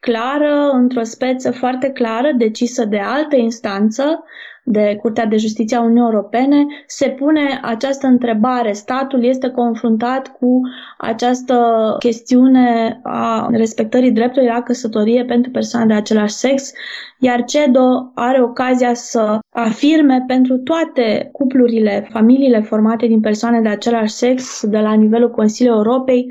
clară, 0.00 0.70
într-o 0.72 1.02
speță 1.02 1.50
foarte 1.50 1.90
clară, 1.90 2.32
decisă 2.36 2.84
de 2.84 2.98
altă 2.98 3.36
instanță, 3.36 4.24
de 4.68 4.96
Curtea 5.00 5.26
de 5.26 5.36
Justiție 5.36 5.76
a 5.76 5.80
Uniunii 5.80 6.02
Europene, 6.12 6.66
se 6.86 7.08
pune 7.08 7.60
această 7.62 8.06
întrebare. 8.06 8.72
Statul 8.72 9.24
este 9.24 9.48
confruntat 9.48 10.36
cu 10.38 10.60
această 10.98 11.56
chestiune 11.98 13.00
a 13.02 13.48
respectării 13.50 14.10
dreptului 14.10 14.48
la 14.48 14.62
căsătorie 14.62 15.24
pentru 15.24 15.50
persoane 15.50 15.86
de 15.86 15.92
același 15.92 16.34
sex, 16.34 16.72
iar 17.18 17.44
CEDO 17.44 18.10
are 18.14 18.42
ocazia 18.42 18.94
să 18.94 19.38
afirme 19.50 20.24
pentru 20.26 20.58
toate 20.58 21.28
cuplurile, 21.32 22.08
familiile 22.10 22.60
formate 22.60 23.06
din 23.06 23.20
persoane 23.20 23.60
de 23.60 23.68
același 23.68 24.12
sex 24.12 24.66
de 24.66 24.78
la 24.78 24.92
nivelul 24.92 25.30
Consiliului 25.30 25.82
Europei, 25.84 26.26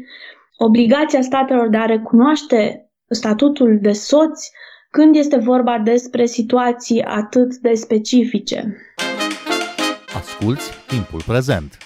obligația 0.58 1.22
statelor 1.22 1.68
de 1.70 1.77
a 1.77 1.86
recunoaște 1.86 2.89
statutul 3.10 3.77
de 3.82 3.92
soți 3.92 4.51
când 4.95 5.15
este 5.15 5.37
vorba 5.37 5.79
despre 5.83 6.25
situații 6.25 7.03
atât 7.03 7.55
de 7.55 7.73
specifice. 7.73 8.75
Asculți 10.15 10.71
timpul 10.87 11.21
prezent! 11.25 11.77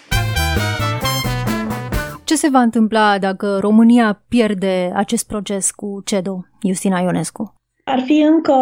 Ce 2.24 2.36
se 2.36 2.50
va 2.50 2.60
întâmpla 2.60 3.18
dacă 3.18 3.58
România 3.60 4.24
pierde 4.28 4.92
acest 4.96 5.28
proces 5.28 5.72
cu 5.72 6.02
CEDO, 6.06 6.46
Justina 6.68 7.00
Ionescu? 7.00 7.59
Ar 7.92 8.00
fi 8.00 8.20
încă 8.22 8.54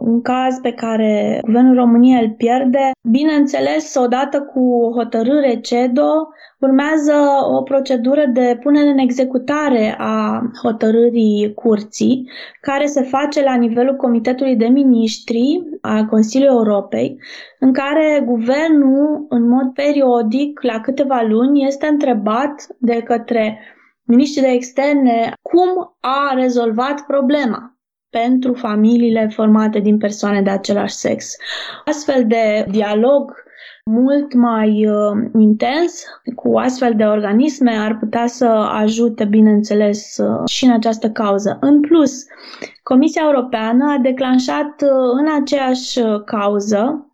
un 0.00 0.22
caz 0.22 0.58
pe 0.62 0.72
care 0.72 1.40
Guvernul 1.44 1.74
României 1.74 2.22
îl 2.22 2.30
pierde. 2.30 2.90
Bineînțeles, 3.10 3.94
odată 3.94 4.40
cu 4.40 4.92
hotărâre 4.94 5.60
CEDO, 5.60 6.28
urmează 6.60 7.14
o 7.56 7.62
procedură 7.62 8.26
de 8.32 8.58
punere 8.62 8.88
în 8.88 8.98
executare 8.98 9.94
a 9.98 10.42
hotărârii 10.62 11.52
curții, 11.54 12.30
care 12.60 12.86
se 12.86 13.02
face 13.02 13.42
la 13.42 13.54
nivelul 13.54 13.96
Comitetului 13.96 14.56
de 14.56 14.66
Ministri 14.66 15.62
al 15.80 16.04
Consiliului 16.04 16.56
Europei, 16.56 17.18
în 17.60 17.72
care 17.72 18.22
guvernul, 18.26 19.26
în 19.28 19.48
mod 19.48 19.72
periodic, 19.74 20.62
la 20.62 20.80
câteva 20.80 21.24
luni, 21.28 21.66
este 21.66 21.86
întrebat 21.86 22.66
de 22.78 23.02
către 23.02 23.58
miniștrii 24.04 24.42
de 24.42 24.52
externe 24.52 25.32
cum 25.42 25.96
a 26.00 26.34
rezolvat 26.34 27.00
problema 27.06 27.75
pentru 28.22 28.52
familiile 28.52 29.28
formate 29.34 29.78
din 29.78 29.98
persoane 29.98 30.42
de 30.42 30.50
același 30.50 30.94
sex. 30.94 31.36
Astfel 31.84 32.24
de 32.26 32.66
dialog 32.70 33.44
mult 33.90 34.34
mai 34.34 34.86
uh, 34.88 35.30
intens 35.38 36.04
cu 36.34 36.56
astfel 36.58 36.92
de 36.96 37.04
organisme 37.04 37.70
ar 37.70 37.98
putea 37.98 38.26
să 38.26 38.46
ajute, 38.72 39.24
bineînțeles, 39.24 40.16
uh, 40.16 40.48
și 40.48 40.64
în 40.64 40.72
această 40.72 41.10
cauză. 41.10 41.58
În 41.60 41.80
plus, 41.80 42.24
Comisia 42.82 43.22
Europeană 43.24 43.92
a 43.92 43.98
declanșat 44.02 44.82
uh, 44.82 44.90
în 45.20 45.26
aceeași 45.42 46.00
uh, 46.00 46.24
cauză 46.24 47.05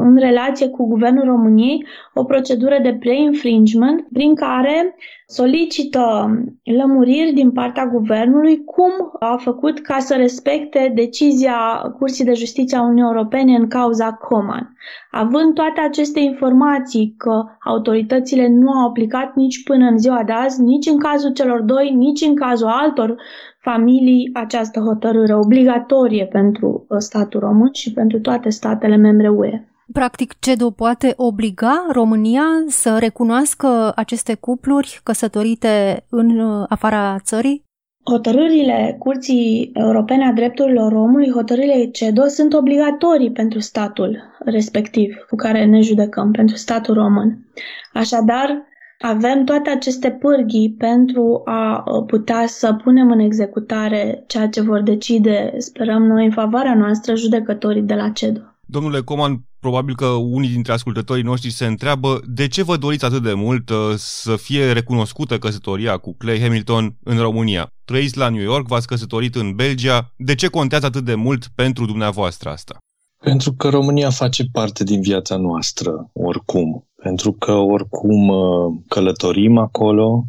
în 0.00 0.16
relație 0.16 0.68
cu 0.68 0.86
Guvernul 0.86 1.24
României 1.24 1.86
o 2.14 2.24
procedură 2.24 2.78
de 2.82 2.96
pre-infringement 3.00 4.06
prin 4.12 4.34
care 4.34 4.94
solicită 5.26 6.30
lămuriri 6.64 7.32
din 7.32 7.50
partea 7.50 7.86
guvernului 7.86 8.64
cum 8.64 8.90
a 9.18 9.36
făcut 9.36 9.80
ca 9.80 9.98
să 9.98 10.14
respecte 10.14 10.92
decizia 10.94 11.56
Curții 11.98 12.24
de 12.24 12.32
Justiție 12.32 12.76
a 12.76 12.82
Uniunii 12.82 13.02
Europene 13.02 13.56
în 13.56 13.68
cauza 13.68 14.12
Coman. 14.12 14.76
Având 15.10 15.54
toate 15.54 15.80
aceste 15.80 16.20
informații 16.20 17.14
că 17.16 17.44
autoritățile 17.64 18.48
nu 18.48 18.70
au 18.70 18.88
aplicat 18.88 19.34
nici 19.34 19.62
până 19.62 19.86
în 19.86 19.98
ziua 19.98 20.22
de 20.26 20.32
azi, 20.32 20.62
nici 20.62 20.86
în 20.86 20.98
cazul 20.98 21.32
celor 21.32 21.60
doi, 21.60 21.90
nici 21.90 22.20
în 22.20 22.34
cazul 22.34 22.68
altor 22.68 23.16
familii, 23.60 24.30
această 24.32 24.80
hotărâre 24.80 25.34
obligatorie 25.34 26.26
pentru 26.26 26.86
statul 26.98 27.40
român 27.40 27.72
și 27.72 27.92
pentru 27.92 28.20
toate 28.20 28.48
statele 28.48 28.96
membre 28.96 29.28
UE. 29.28 29.62
Practic, 29.92 30.34
CEDO 30.38 30.70
poate 30.70 31.12
obliga 31.16 31.86
România 31.92 32.44
să 32.66 32.96
recunoască 32.98 33.92
aceste 33.96 34.34
cupluri 34.34 35.00
căsătorite 35.02 36.04
în 36.08 36.38
uh, 36.38 36.66
afara 36.68 37.18
țării? 37.18 37.64
Hotărârile 38.04 38.96
Curții 38.98 39.70
Europene 39.74 40.24
a 40.24 40.32
Drepturilor 40.32 40.92
Omului, 40.92 41.30
hotărârile 41.30 41.90
CEDO, 41.90 42.26
sunt 42.26 42.54
obligatorii 42.54 43.32
pentru 43.32 43.58
statul 43.58 44.22
respectiv 44.44 45.16
cu 45.28 45.36
care 45.36 45.64
ne 45.64 45.80
judecăm, 45.80 46.30
pentru 46.30 46.56
statul 46.56 46.94
român. 46.94 47.46
Așadar, 47.92 48.62
avem 48.98 49.44
toate 49.44 49.70
aceste 49.70 50.10
pârghii 50.10 50.74
pentru 50.78 51.42
a 51.44 51.84
uh, 51.86 52.04
putea 52.06 52.46
să 52.46 52.74
punem 52.74 53.10
în 53.10 53.18
executare 53.18 54.24
ceea 54.26 54.48
ce 54.48 54.60
vor 54.60 54.82
decide, 54.82 55.54
sperăm 55.58 56.02
noi, 56.02 56.24
în 56.24 56.32
favoarea 56.32 56.74
noastră, 56.74 57.14
judecătorii 57.14 57.82
de 57.82 57.94
la 57.94 58.08
CEDO. 58.08 58.40
Domnule 58.70 59.00
Coman, 59.00 59.44
probabil 59.60 59.94
că 59.94 60.06
unii 60.06 60.48
dintre 60.48 60.72
ascultătorii 60.72 61.22
noștri 61.22 61.50
se 61.50 61.66
întreabă 61.66 62.20
de 62.26 62.48
ce 62.48 62.62
vă 62.62 62.76
doriți 62.76 63.04
atât 63.04 63.22
de 63.22 63.32
mult 63.32 63.70
uh, 63.70 63.76
să 63.96 64.36
fie 64.36 64.72
recunoscută 64.72 65.38
căsătoria 65.38 65.96
cu 65.96 66.14
Clay 66.18 66.40
Hamilton 66.40 66.96
în 67.02 67.18
România. 67.18 67.68
Trăiți 67.84 68.18
la 68.18 68.28
New 68.28 68.42
York, 68.42 68.66
v-ați 68.66 68.86
căsătorit 68.86 69.34
în 69.34 69.54
Belgia. 69.54 70.12
De 70.16 70.34
ce 70.34 70.48
contează 70.48 70.86
atât 70.86 71.04
de 71.04 71.14
mult 71.14 71.46
pentru 71.54 71.84
dumneavoastră 71.84 72.50
asta? 72.50 72.76
Pentru 73.18 73.52
că 73.52 73.68
România 73.68 74.10
face 74.10 74.44
parte 74.52 74.84
din 74.84 75.00
viața 75.00 75.36
noastră, 75.36 76.10
oricum. 76.12 76.88
Pentru 77.02 77.32
că 77.32 77.52
oricum 77.52 78.28
uh, 78.28 78.74
călătorim 78.88 79.58
acolo, 79.58 80.24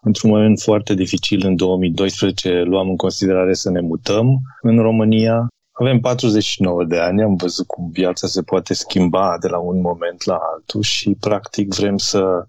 într-un 0.00 0.30
moment 0.30 0.60
foarte 0.60 0.94
dificil 0.94 1.46
în 1.46 1.56
2012 1.56 2.62
luam 2.62 2.88
în 2.88 2.96
considerare 2.96 3.54
să 3.54 3.70
ne 3.70 3.80
mutăm 3.80 4.40
în 4.62 4.78
România 4.78 5.46
avem 5.80 6.00
49 6.00 6.84
de 6.84 6.98
ani, 6.98 7.22
am 7.22 7.34
văzut 7.34 7.66
cum 7.66 7.90
viața 7.90 8.26
se 8.26 8.42
poate 8.42 8.74
schimba 8.74 9.36
de 9.40 9.48
la 9.48 9.58
un 9.58 9.80
moment 9.80 10.24
la 10.24 10.38
altul 10.54 10.82
și 10.82 11.16
practic 11.20 11.74
vrem 11.74 11.96
să 11.96 12.46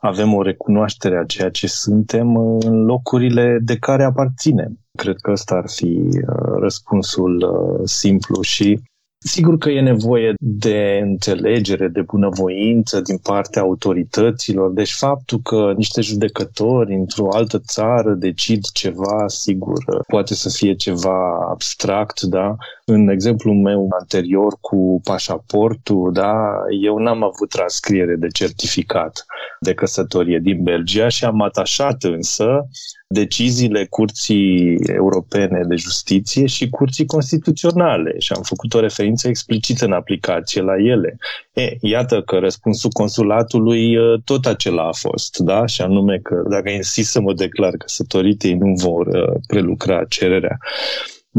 avem 0.00 0.34
o 0.34 0.42
recunoaștere 0.42 1.18
a 1.18 1.24
ceea 1.24 1.50
ce 1.50 1.66
suntem 1.66 2.36
în 2.36 2.84
locurile 2.84 3.58
de 3.62 3.76
care 3.76 4.04
aparținem. 4.04 4.78
Cred 4.96 5.16
că 5.16 5.30
ăsta 5.30 5.54
ar 5.54 5.68
fi 5.68 6.08
uh, 6.12 6.58
răspunsul 6.60 7.36
uh, 7.36 7.80
simplu 7.84 8.42
și 8.42 8.80
Sigur 9.20 9.58
că 9.58 9.70
e 9.70 9.80
nevoie 9.80 10.34
de 10.38 11.00
înțelegere, 11.02 11.88
de 11.88 12.02
bunăvoință 12.02 13.00
din 13.00 13.18
partea 13.18 13.62
autorităților. 13.62 14.70
Deci 14.70 14.92
faptul 14.92 15.40
că 15.42 15.72
niște 15.76 16.00
judecători 16.00 16.94
într-o 16.94 17.28
altă 17.32 17.58
țară 17.58 18.14
decid 18.14 18.64
ceva, 18.72 19.24
sigur, 19.26 20.04
poate 20.06 20.34
să 20.34 20.48
fie 20.48 20.74
ceva 20.74 21.48
abstract, 21.50 22.20
da? 22.20 22.56
În 22.90 23.08
exemplul 23.08 23.54
meu 23.54 23.88
anterior 23.98 24.56
cu 24.60 25.00
pașaportul, 25.04 26.12
da, 26.12 26.34
eu 26.82 26.98
n-am 26.98 27.22
avut 27.22 27.48
transcriere 27.48 28.14
de 28.14 28.28
certificat 28.28 29.26
de 29.60 29.74
căsătorie 29.74 30.38
din 30.38 30.62
Belgia 30.62 31.08
și 31.08 31.24
am 31.24 31.40
atașat 31.42 32.02
însă 32.02 32.68
deciziile 33.08 33.86
Curții 33.90 34.78
Europene 34.86 35.64
de 35.68 35.76
Justiție 35.76 36.46
și 36.46 36.68
Curții 36.68 37.06
Constituționale 37.06 38.14
și 38.18 38.32
am 38.32 38.42
făcut 38.42 38.74
o 38.74 38.80
referință 38.80 39.28
explicită 39.28 39.84
în 39.84 39.92
aplicație 39.92 40.62
la 40.62 40.76
ele. 40.76 41.16
E, 41.52 41.76
iată 41.80 42.22
că 42.22 42.36
răspunsul 42.38 42.90
consulatului 42.90 43.96
ă, 43.96 44.20
tot 44.24 44.46
acela 44.46 44.82
a 44.82 44.92
fost, 44.92 45.38
da? 45.38 45.66
Și 45.66 45.82
anume 45.82 46.18
că 46.18 46.42
dacă 46.50 46.68
insist 46.70 47.10
să 47.10 47.20
mă 47.20 47.32
declar 47.34 47.72
căsătorit, 47.76 48.42
ei 48.42 48.54
nu 48.54 48.72
vor 48.74 49.06
ă, 49.06 49.32
prelucra 49.46 50.04
cererea. 50.04 50.58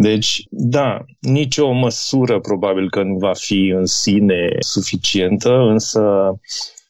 Deci, 0.01 0.43
da, 0.49 1.05
nicio 1.19 1.71
măsură 1.71 2.39
probabil 2.39 2.89
că 2.89 3.03
nu 3.03 3.17
va 3.17 3.33
fi 3.33 3.73
în 3.75 3.85
sine 3.85 4.49
suficientă, 4.59 5.49
însă 5.49 6.01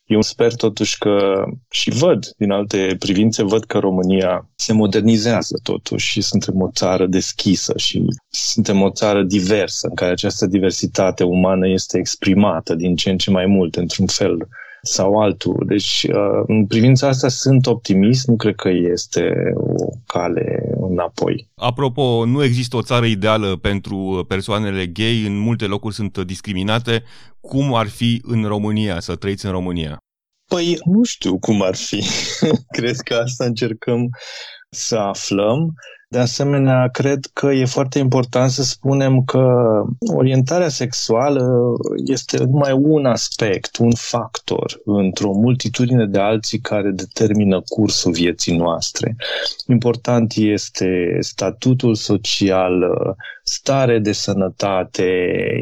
eu 0.05 0.21
sper 0.21 0.55
totuși 0.55 0.97
că 0.97 1.43
și 1.69 1.89
văd 1.89 2.25
din 2.37 2.51
alte 2.51 2.95
privințe, 2.99 3.43
văd 3.43 3.63
că 3.63 3.77
România 3.77 4.49
se 4.55 4.73
modernizează 4.73 5.59
totuși 5.63 6.09
și 6.09 6.21
suntem 6.21 6.61
o 6.61 6.69
țară 6.71 7.05
deschisă 7.05 7.73
și 7.77 8.05
suntem 8.29 8.81
o 8.81 8.89
țară 8.89 9.23
diversă 9.23 9.87
în 9.87 9.95
care 9.95 10.11
această 10.11 10.45
diversitate 10.45 11.23
umană 11.23 11.67
este 11.67 11.97
exprimată 11.97 12.75
din 12.75 12.95
ce 12.95 13.09
în 13.09 13.17
ce 13.17 13.31
mai 13.31 13.45
mult 13.45 13.75
într-un 13.75 14.07
fel 14.07 14.47
sau 14.81 15.21
altul. 15.21 15.63
Deci, 15.67 16.05
uh, 16.09 16.43
în 16.47 16.65
privința 16.65 17.07
asta 17.07 17.27
sunt 17.27 17.65
optimist, 17.65 18.27
nu 18.27 18.35
cred 18.35 18.55
că 18.55 18.69
este 18.69 19.33
o 19.53 19.87
cale 20.05 20.73
înapoi. 20.89 21.49
Apropo, 21.55 22.25
nu 22.25 22.43
există 22.43 22.75
o 22.75 22.81
țară 22.81 23.05
ideală 23.05 23.55
pentru 23.55 24.25
persoanele 24.27 24.85
gay, 24.85 25.25
în 25.25 25.37
multe 25.37 25.65
locuri 25.65 25.95
sunt 25.95 26.17
discriminate. 26.17 27.03
Cum 27.39 27.73
ar 27.73 27.87
fi 27.87 28.21
în 28.23 28.43
România, 28.43 28.99
să 28.99 29.15
trăiți 29.15 29.45
în 29.45 29.51
România? 29.51 29.97
Păi, 30.47 30.77
nu 30.85 31.03
știu 31.03 31.39
cum 31.39 31.61
ar 31.61 31.75
fi. 31.75 32.03
cred 32.77 32.95
că 32.95 33.13
asta 33.13 33.45
încercăm 33.45 34.09
să 34.69 34.95
aflăm. 34.95 35.73
De 36.11 36.19
asemenea, 36.19 36.87
cred 36.87 37.25
că 37.33 37.47
e 37.51 37.65
foarte 37.65 37.99
important 37.99 38.49
să 38.49 38.63
spunem 38.63 39.23
că 39.23 39.45
orientarea 40.15 40.69
sexuală 40.69 41.73
este 42.05 42.43
numai 42.43 42.71
un 42.71 43.05
aspect, 43.05 43.77
un 43.77 43.91
factor 43.95 44.81
într-o 44.85 45.31
multitudine 45.31 46.05
de 46.05 46.19
alții 46.19 46.59
care 46.59 46.89
determină 46.89 47.61
cursul 47.67 48.11
vieții 48.11 48.57
noastre. 48.57 49.15
Important 49.67 50.33
este 50.35 51.17
statutul 51.19 51.95
social, 51.95 52.73
stare 53.43 53.99
de 53.99 54.11
sănătate, 54.11 55.07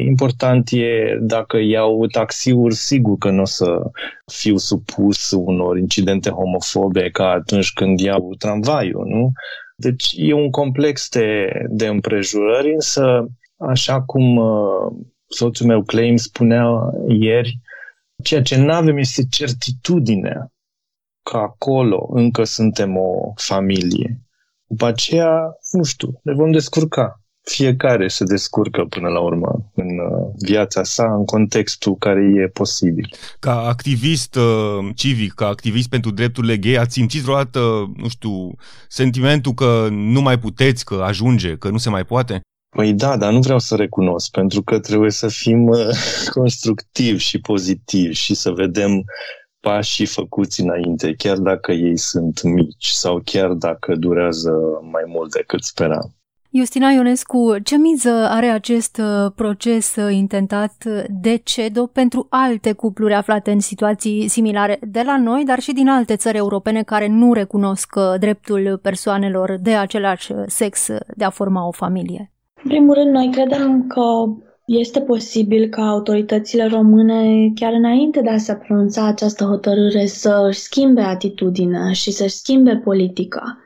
important 0.06 0.68
e 0.72 1.18
dacă 1.20 1.56
iau 1.58 2.06
taxiuri, 2.06 2.74
sigur 2.74 3.16
că 3.18 3.30
nu 3.30 3.40
o 3.40 3.44
să 3.44 3.90
fiu 4.26 4.56
supus 4.56 5.30
unor 5.30 5.78
incidente 5.78 6.30
homofobe 6.30 7.10
ca 7.10 7.24
atunci 7.28 7.72
când 7.72 8.00
iau 8.00 8.34
tramvaiul, 8.38 9.06
nu? 9.06 9.32
Deci 9.80 10.14
e 10.16 10.32
un 10.32 10.50
complex 10.50 11.08
de, 11.08 11.48
de 11.68 11.86
împrejurări, 11.86 12.72
însă, 12.72 13.26
așa 13.56 14.02
cum 14.02 14.36
uh, 14.36 14.92
soțul 15.26 15.66
meu 15.66 15.82
Claim 15.82 16.16
spunea 16.16 16.64
ieri, 17.08 17.60
ceea 18.22 18.42
ce 18.42 18.56
nu 18.56 18.72
avem 18.72 18.96
este 18.96 19.26
certitudinea 19.30 20.52
că 21.22 21.36
acolo 21.36 22.08
încă 22.10 22.44
suntem 22.44 22.96
o 22.96 23.32
familie. 23.34 24.20
După 24.66 24.86
aceea, 24.86 25.56
nu 25.72 25.82
știu, 25.82 26.20
ne 26.22 26.32
vom 26.32 26.50
descurca 26.50 27.22
fiecare 27.48 28.08
se 28.08 28.24
descurcă 28.24 28.84
până 28.84 29.08
la 29.08 29.20
urmă 29.20 29.70
în 29.74 29.86
uh, 29.86 30.30
viața 30.38 30.82
sa, 30.82 31.14
în 31.14 31.24
contextul 31.24 31.96
care 31.96 32.20
e 32.44 32.48
posibil. 32.48 33.08
Ca 33.38 33.60
activist 33.60 34.34
uh, 34.36 34.88
civic, 34.94 35.32
ca 35.32 35.46
activist 35.46 35.88
pentru 35.88 36.10
drepturile 36.10 36.56
gay, 36.56 36.74
ați 36.74 36.92
simțit 36.92 37.22
vreodată, 37.22 37.60
nu 37.96 38.08
știu, 38.08 38.54
sentimentul 38.88 39.52
că 39.52 39.88
nu 39.90 40.20
mai 40.20 40.38
puteți, 40.38 40.84
că 40.84 41.02
ajunge, 41.06 41.56
că 41.56 41.68
nu 41.68 41.78
se 41.78 41.90
mai 41.90 42.04
poate? 42.04 42.40
Păi 42.76 42.92
da, 42.92 43.16
dar 43.16 43.32
nu 43.32 43.40
vreau 43.40 43.58
să 43.58 43.76
recunosc, 43.76 44.30
pentru 44.30 44.62
că 44.62 44.78
trebuie 44.78 45.10
să 45.10 45.28
fim 45.28 45.66
uh, 45.66 45.88
constructivi 46.38 47.22
și 47.22 47.40
pozitivi 47.40 48.14
și 48.14 48.34
să 48.34 48.50
vedem 48.50 49.04
pașii 49.60 50.06
făcuți 50.06 50.60
înainte, 50.60 51.14
chiar 51.14 51.36
dacă 51.36 51.72
ei 51.72 51.98
sunt 51.98 52.42
mici 52.42 52.86
sau 52.86 53.20
chiar 53.24 53.52
dacă 53.52 53.94
durează 53.94 54.50
mai 54.90 55.02
mult 55.06 55.32
decât 55.32 55.62
speram. 55.62 56.17
Justina 56.50 56.90
Ionescu, 56.90 57.56
ce 57.62 57.76
miză 57.76 58.10
are 58.10 58.46
acest 58.46 59.00
uh, 59.00 59.32
proces 59.34 59.96
uh, 59.96 60.14
intentat 60.14 60.84
de 61.20 61.36
CEDO 61.36 61.86
pentru 61.86 62.26
alte 62.30 62.72
cupluri 62.72 63.14
aflate 63.14 63.50
în 63.50 63.60
situații 63.60 64.28
similare 64.28 64.78
de 64.82 65.02
la 65.04 65.18
noi, 65.18 65.44
dar 65.44 65.58
și 65.58 65.72
din 65.72 65.88
alte 65.88 66.16
țări 66.16 66.36
europene 66.36 66.82
care 66.82 67.08
nu 67.08 67.32
recunosc 67.32 67.96
dreptul 68.18 68.78
persoanelor 68.82 69.58
de 69.62 69.74
același 69.74 70.32
sex 70.46 70.86
de 71.16 71.24
a 71.24 71.30
forma 71.30 71.66
o 71.66 71.70
familie? 71.70 72.32
În 72.62 72.70
primul 72.70 72.94
rând, 72.94 73.10
noi 73.10 73.28
credem 73.32 73.86
că 73.86 74.02
este 74.66 75.00
posibil 75.00 75.68
ca 75.68 75.88
autoritățile 75.88 76.66
române, 76.66 77.50
chiar 77.54 77.72
înainte 77.72 78.20
de 78.20 78.30
a 78.30 78.36
se 78.36 78.54
pronunța 78.54 79.06
această 79.06 79.44
hotărâre, 79.44 80.06
să-și 80.06 80.58
schimbe 80.58 81.00
atitudinea 81.00 81.92
și 81.92 82.10
să-și 82.10 82.34
schimbe 82.34 82.80
politica, 82.84 83.58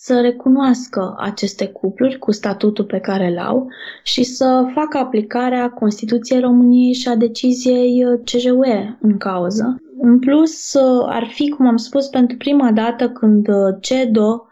să 0.00 0.20
recunoască 0.20 1.14
aceste 1.18 1.66
cupluri 1.66 2.18
cu 2.18 2.32
statutul 2.32 2.84
pe 2.84 2.98
care 2.98 3.26
îl 3.26 3.38
au 3.38 3.66
și 4.02 4.22
să 4.22 4.70
facă 4.74 4.98
aplicarea 4.98 5.70
Constituției 5.70 6.40
României 6.40 6.92
și 6.92 7.08
a 7.08 7.16
deciziei 7.16 8.04
CJUE 8.24 8.98
în 9.00 9.16
cauză. 9.16 9.76
În 10.00 10.18
plus, 10.18 10.74
ar 11.06 11.26
fi, 11.26 11.48
cum 11.48 11.66
am 11.66 11.76
spus, 11.76 12.06
pentru 12.06 12.36
prima 12.36 12.72
dată 12.72 13.08
când 13.08 13.46
CEDO 13.80 14.48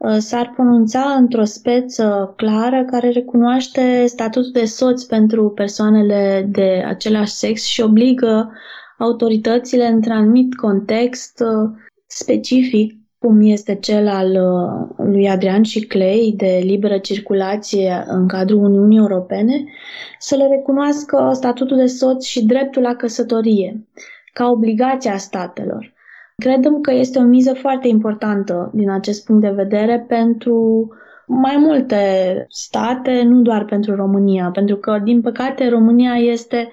Uh, 0.00 0.16
s-ar 0.18 0.52
pronunța 0.54 1.00
într-o 1.00 1.44
speță 1.44 2.32
clară 2.36 2.84
care 2.84 3.10
recunoaște 3.10 4.06
statutul 4.06 4.50
de 4.52 4.64
soț 4.64 5.02
pentru 5.02 5.50
persoanele 5.50 6.48
de 6.50 6.82
același 6.86 7.32
sex 7.32 7.64
și 7.64 7.80
obligă 7.80 8.52
autoritățile 8.98 9.86
într-un 9.86 10.12
anumit 10.16 10.54
context 10.54 11.40
uh, 11.40 11.70
specific, 12.06 12.99
cum 13.20 13.40
este 13.40 13.74
cel 13.74 14.08
al 14.08 14.30
uh, 14.30 15.06
lui 15.06 15.28
Adrian 15.28 15.62
și 15.62 15.86
Clay 15.86 16.34
de 16.36 16.60
liberă 16.62 16.98
circulație 16.98 18.04
în 18.08 18.26
cadrul 18.28 18.64
Uniunii 18.64 18.98
Europene, 18.98 19.64
să 20.18 20.36
le 20.36 20.46
recunoască 20.46 21.30
statutul 21.32 21.76
de 21.76 21.86
soț 21.86 22.24
și 22.24 22.44
dreptul 22.44 22.82
la 22.82 22.94
căsătorie, 22.94 23.86
ca 24.32 24.48
obligația 24.48 25.16
statelor. 25.16 25.92
Credem 26.36 26.80
că 26.80 26.92
este 26.92 27.18
o 27.18 27.22
miză 27.22 27.52
foarte 27.54 27.88
importantă 27.88 28.70
din 28.74 28.90
acest 28.90 29.24
punct 29.24 29.42
de 29.42 29.50
vedere 29.50 30.04
pentru 30.08 30.88
mai 31.26 31.56
multe 31.58 31.96
state, 32.48 33.22
nu 33.22 33.40
doar 33.40 33.64
pentru 33.64 33.94
România, 33.94 34.50
pentru 34.52 34.76
că, 34.76 35.00
din 35.04 35.20
păcate, 35.20 35.68
România 35.68 36.14
este 36.14 36.70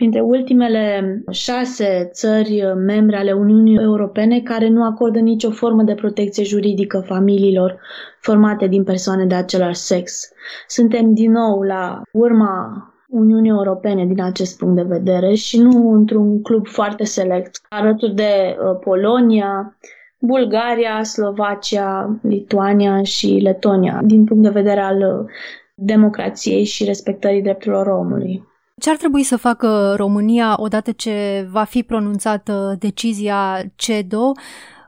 printre 0.00 0.20
ultimele 0.20 1.14
șase 1.30 2.08
țări 2.12 2.62
membre 2.76 3.16
ale 3.16 3.32
Uniunii 3.32 3.78
Europene 3.80 4.40
care 4.40 4.68
nu 4.68 4.84
acordă 4.84 5.18
nicio 5.18 5.50
formă 5.50 5.82
de 5.82 5.94
protecție 5.94 6.44
juridică 6.44 7.02
familiilor 7.06 7.80
formate 8.20 8.66
din 8.66 8.84
persoane 8.84 9.24
de 9.24 9.34
același 9.34 9.80
sex. 9.80 10.28
Suntem 10.66 11.14
din 11.14 11.30
nou 11.30 11.62
la 11.62 12.02
urma 12.12 12.84
Uniunii 13.08 13.50
Europene 13.50 14.06
din 14.06 14.22
acest 14.22 14.58
punct 14.58 14.76
de 14.76 14.82
vedere 14.82 15.34
și 15.34 15.60
nu 15.60 15.92
într-un 15.92 16.42
club 16.42 16.66
foarte 16.66 17.04
select, 17.04 17.60
alături 17.68 18.14
de 18.14 18.56
uh, 18.56 18.78
Polonia, 18.84 19.76
Bulgaria, 20.18 21.02
Slovacia, 21.02 22.18
Lituania 22.22 23.02
și 23.02 23.38
Letonia, 23.42 24.00
din 24.04 24.24
punct 24.24 24.42
de 24.42 24.60
vedere 24.60 24.80
al 24.80 24.96
uh, 24.96 25.30
democrației 25.74 26.64
și 26.64 26.84
respectării 26.84 27.42
drepturilor 27.42 27.86
omului. 27.86 28.48
Ce 28.80 28.90
ar 28.90 28.96
trebui 28.96 29.22
să 29.22 29.36
facă 29.36 29.94
România 29.96 30.54
odată 30.56 30.92
ce 30.92 31.46
va 31.50 31.64
fi 31.64 31.82
pronunțată 31.82 32.76
decizia 32.78 33.62
CEDO? 33.76 34.32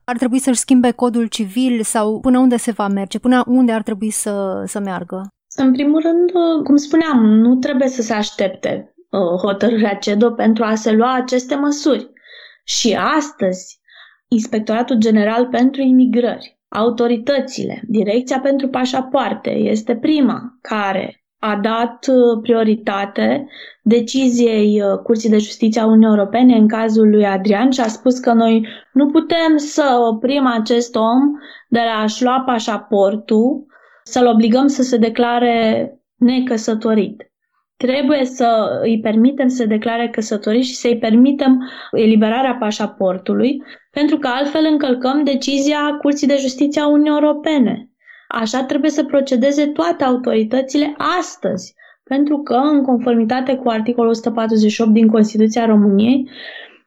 Ar 0.05 0.16
trebui 0.16 0.38
să-și 0.38 0.59
schimbe 0.59 0.90
codul 0.90 1.26
civil 1.26 1.83
sau 1.83 2.20
până 2.20 2.38
unde 2.38 2.57
se 2.57 2.70
va 2.70 2.88
merge? 2.88 3.18
Până 3.18 3.42
unde 3.46 3.72
ar 3.72 3.83
trebui 3.83 4.11
să, 4.11 4.62
să 4.66 4.81
meargă? 4.81 5.28
În 5.57 5.72
primul 5.72 6.00
rând, 6.00 6.31
cum 6.64 6.76
spuneam, 6.76 7.24
nu 7.24 7.57
trebuie 7.57 7.88
să 7.88 8.02
se 8.02 8.12
aștepte 8.12 8.94
uh, 9.11 9.40
hotărârea 9.40 9.94
CEDO 9.94 10.31
pentru 10.31 10.64
a 10.64 10.74
se 10.74 10.92
lua 10.92 11.14
aceste 11.14 11.55
măsuri. 11.55 12.11
Și 12.64 12.98
astăzi, 13.16 13.81
Inspectoratul 14.28 14.96
General 14.96 15.46
pentru 15.46 15.81
Imigrări, 15.81 16.61
autoritățile, 16.68 17.83
Direcția 17.88 18.40
pentru 18.40 18.68
Pașapoarte 18.68 19.50
este 19.50 19.96
prima 19.96 20.59
care 20.61 21.22
a 21.44 21.57
dat 21.62 22.07
uh, 22.09 22.40
prioritate 22.42 23.46
deciziei 23.83 24.83
uh, 24.83 24.98
Curții 24.98 25.31
de 25.31 25.38
Justiție 25.38 25.81
a 25.81 25.85
Uniunii 25.87 26.16
Europene 26.18 26.57
în 26.57 26.68
cazul 26.68 27.09
lui 27.11 27.26
Adrian 27.26 27.70
și 27.70 27.81
a 27.81 27.88
spus 27.88 28.18
că 28.18 28.33
noi 28.33 28.68
nu 28.92 29.07
putem 29.07 29.57
să 29.57 29.98
oprim 30.11 30.46
acest 30.46 30.94
om 30.94 31.20
de 31.68 31.78
la 31.78 32.02
a-și 32.02 32.24
lua 32.24 32.42
pașaportul 32.46 33.66
să-l 34.05 34.26
obligăm 34.26 34.66
să 34.66 34.83
se 34.83 34.96
declare 34.96 35.87
necăsătorit. 36.16 37.33
Trebuie 37.76 38.24
să 38.24 38.78
îi 38.83 39.00
permitem 39.00 39.48
să 39.48 39.57
se 39.57 39.66
declare 39.66 40.09
căsătorit 40.09 40.64
și 40.64 40.74
să-i 40.74 40.98
permitem 40.98 41.70
eliberarea 41.92 42.57
pașaportului, 42.61 43.62
pentru 43.90 44.18
că 44.18 44.28
altfel 44.28 44.66
încălcăm 44.70 45.24
decizia 45.24 45.98
Curții 46.02 46.26
de 46.26 46.37
Justiție 46.40 46.81
a 46.81 46.87
Uniunii 46.87 47.20
Europene. 47.20 47.91
Așa 48.35 48.64
trebuie 48.64 48.90
să 48.90 49.05
procedeze 49.05 49.66
toate 49.66 50.05
autoritățile 50.05 50.95
astăzi, 51.18 51.75
pentru 52.05 52.38
că, 52.38 52.55
în 52.55 52.83
conformitate 52.83 53.55
cu 53.57 53.68
articolul 53.68 54.11
148 54.11 54.92
din 54.92 55.09
Constituția 55.09 55.66
României, 55.66 56.29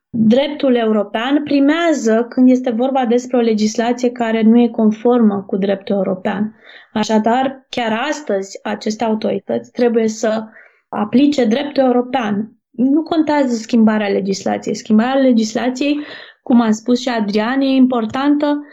dreptul 0.10 0.76
european 0.76 1.44
primează 1.44 2.26
când 2.30 2.50
este 2.50 2.70
vorba 2.70 3.06
despre 3.06 3.38
o 3.38 3.42
legislație 3.42 4.12
care 4.12 4.42
nu 4.42 4.62
e 4.62 4.68
conformă 4.68 5.44
cu 5.48 5.58
dreptul 5.58 5.96
european. 5.96 6.56
Așadar, 6.94 7.66
chiar 7.70 8.00
astăzi, 8.10 8.60
aceste 8.64 9.04
autorități 9.04 9.72
trebuie 9.72 10.08
să 10.08 10.44
aplice 10.90 11.46
dreptul 11.46 11.84
european. 11.84 12.52
Nu 12.72 13.04
contează 13.04 13.56
schimbarea 13.56 14.08
legislației. 14.08 14.76
Schimbarea 14.76 15.22
legislației, 15.22 16.00
cum 16.44 16.62
a 16.62 16.72
spus 16.72 17.00
și 17.00 17.10
Adrian, 17.10 17.62
e 17.62 17.66
importantă 17.66 18.64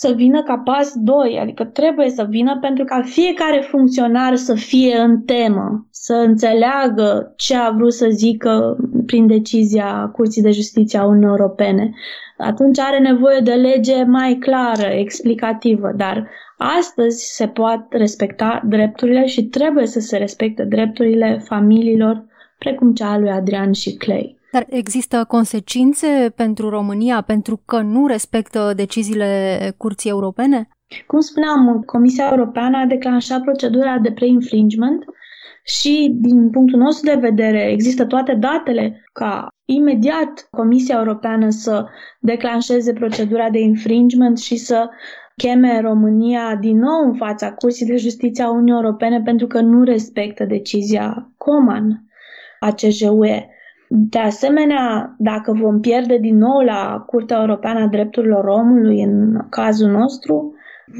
să 0.00 0.12
vină 0.16 0.42
ca 0.42 0.58
pas 0.58 0.92
2, 0.96 1.38
adică 1.42 1.64
trebuie 1.64 2.10
să 2.10 2.26
vină 2.28 2.58
pentru 2.60 2.84
ca 2.84 3.02
fiecare 3.04 3.60
funcționar 3.60 4.36
să 4.36 4.54
fie 4.54 4.96
în 4.96 5.20
temă, 5.22 5.86
să 5.90 6.14
înțeleagă 6.14 7.32
ce 7.36 7.56
a 7.56 7.70
vrut 7.70 7.92
să 7.92 8.08
zică 8.10 8.76
prin 9.06 9.26
decizia 9.26 10.10
Curții 10.12 10.42
de 10.42 10.50
Justiție 10.50 10.98
a 10.98 11.04
Uniunii 11.04 11.26
Europene. 11.28 11.90
Atunci 12.36 12.78
are 12.78 12.98
nevoie 12.98 13.40
de 13.40 13.52
lege 13.52 14.04
mai 14.04 14.34
clară, 14.40 14.86
explicativă, 14.92 15.92
dar 15.96 16.28
astăzi 16.78 17.34
se 17.34 17.46
pot 17.46 17.86
respecta 17.90 18.62
drepturile 18.68 19.26
și 19.26 19.42
trebuie 19.44 19.86
să 19.86 20.00
se 20.00 20.16
respecte 20.16 20.64
drepturile 20.64 21.42
familiilor 21.44 22.24
precum 22.58 22.94
cea 22.94 23.12
a 23.12 23.18
lui 23.18 23.30
Adrian 23.30 23.72
și 23.72 23.94
Clay. 23.96 24.37
Dar 24.52 24.66
există 24.68 25.24
consecințe 25.28 26.32
pentru 26.36 26.68
România 26.68 27.20
pentru 27.20 27.62
că 27.64 27.80
nu 27.80 28.06
respectă 28.06 28.72
deciziile 28.76 29.28
Curții 29.76 30.10
Europene? 30.10 30.68
Cum 31.06 31.20
spuneam, 31.20 31.82
Comisia 31.86 32.28
Europeană 32.30 32.76
a 32.76 32.86
declanșat 32.86 33.42
procedura 33.42 33.98
de 33.98 34.12
pre-infringement 34.12 35.04
și, 35.64 36.16
din 36.20 36.50
punctul 36.50 36.78
nostru 36.78 37.10
de 37.10 37.18
vedere, 37.20 37.70
există 37.70 38.04
toate 38.06 38.34
datele 38.34 39.04
ca 39.12 39.48
imediat 39.64 40.48
Comisia 40.50 40.96
Europeană 40.98 41.50
să 41.50 41.86
declanșeze 42.20 42.92
procedura 42.92 43.50
de 43.50 43.58
infringement 43.58 44.38
și 44.38 44.56
să 44.56 44.88
cheme 45.36 45.80
România 45.80 46.56
din 46.60 46.78
nou 46.78 47.04
în 47.04 47.14
fața 47.14 47.52
Curții 47.52 47.86
de 47.86 47.96
Justiție 47.96 48.44
a 48.44 48.50
Uniunii 48.50 48.72
Europene 48.72 49.20
pentru 49.22 49.46
că 49.46 49.60
nu 49.60 49.84
respectă 49.84 50.44
decizia 50.44 51.32
Coman 51.36 52.04
a 52.60 52.72
CJUE. 52.72 53.48
De 53.88 54.18
asemenea, 54.18 55.14
dacă 55.18 55.52
vom 55.52 55.80
pierde 55.80 56.18
din 56.18 56.36
nou 56.36 56.60
la 56.60 57.04
Curtea 57.06 57.40
Europeană 57.40 57.80
a 57.80 57.86
Drepturilor 57.86 58.44
Omului, 58.44 59.02
în 59.02 59.46
cazul 59.50 59.90
nostru, 59.90 60.54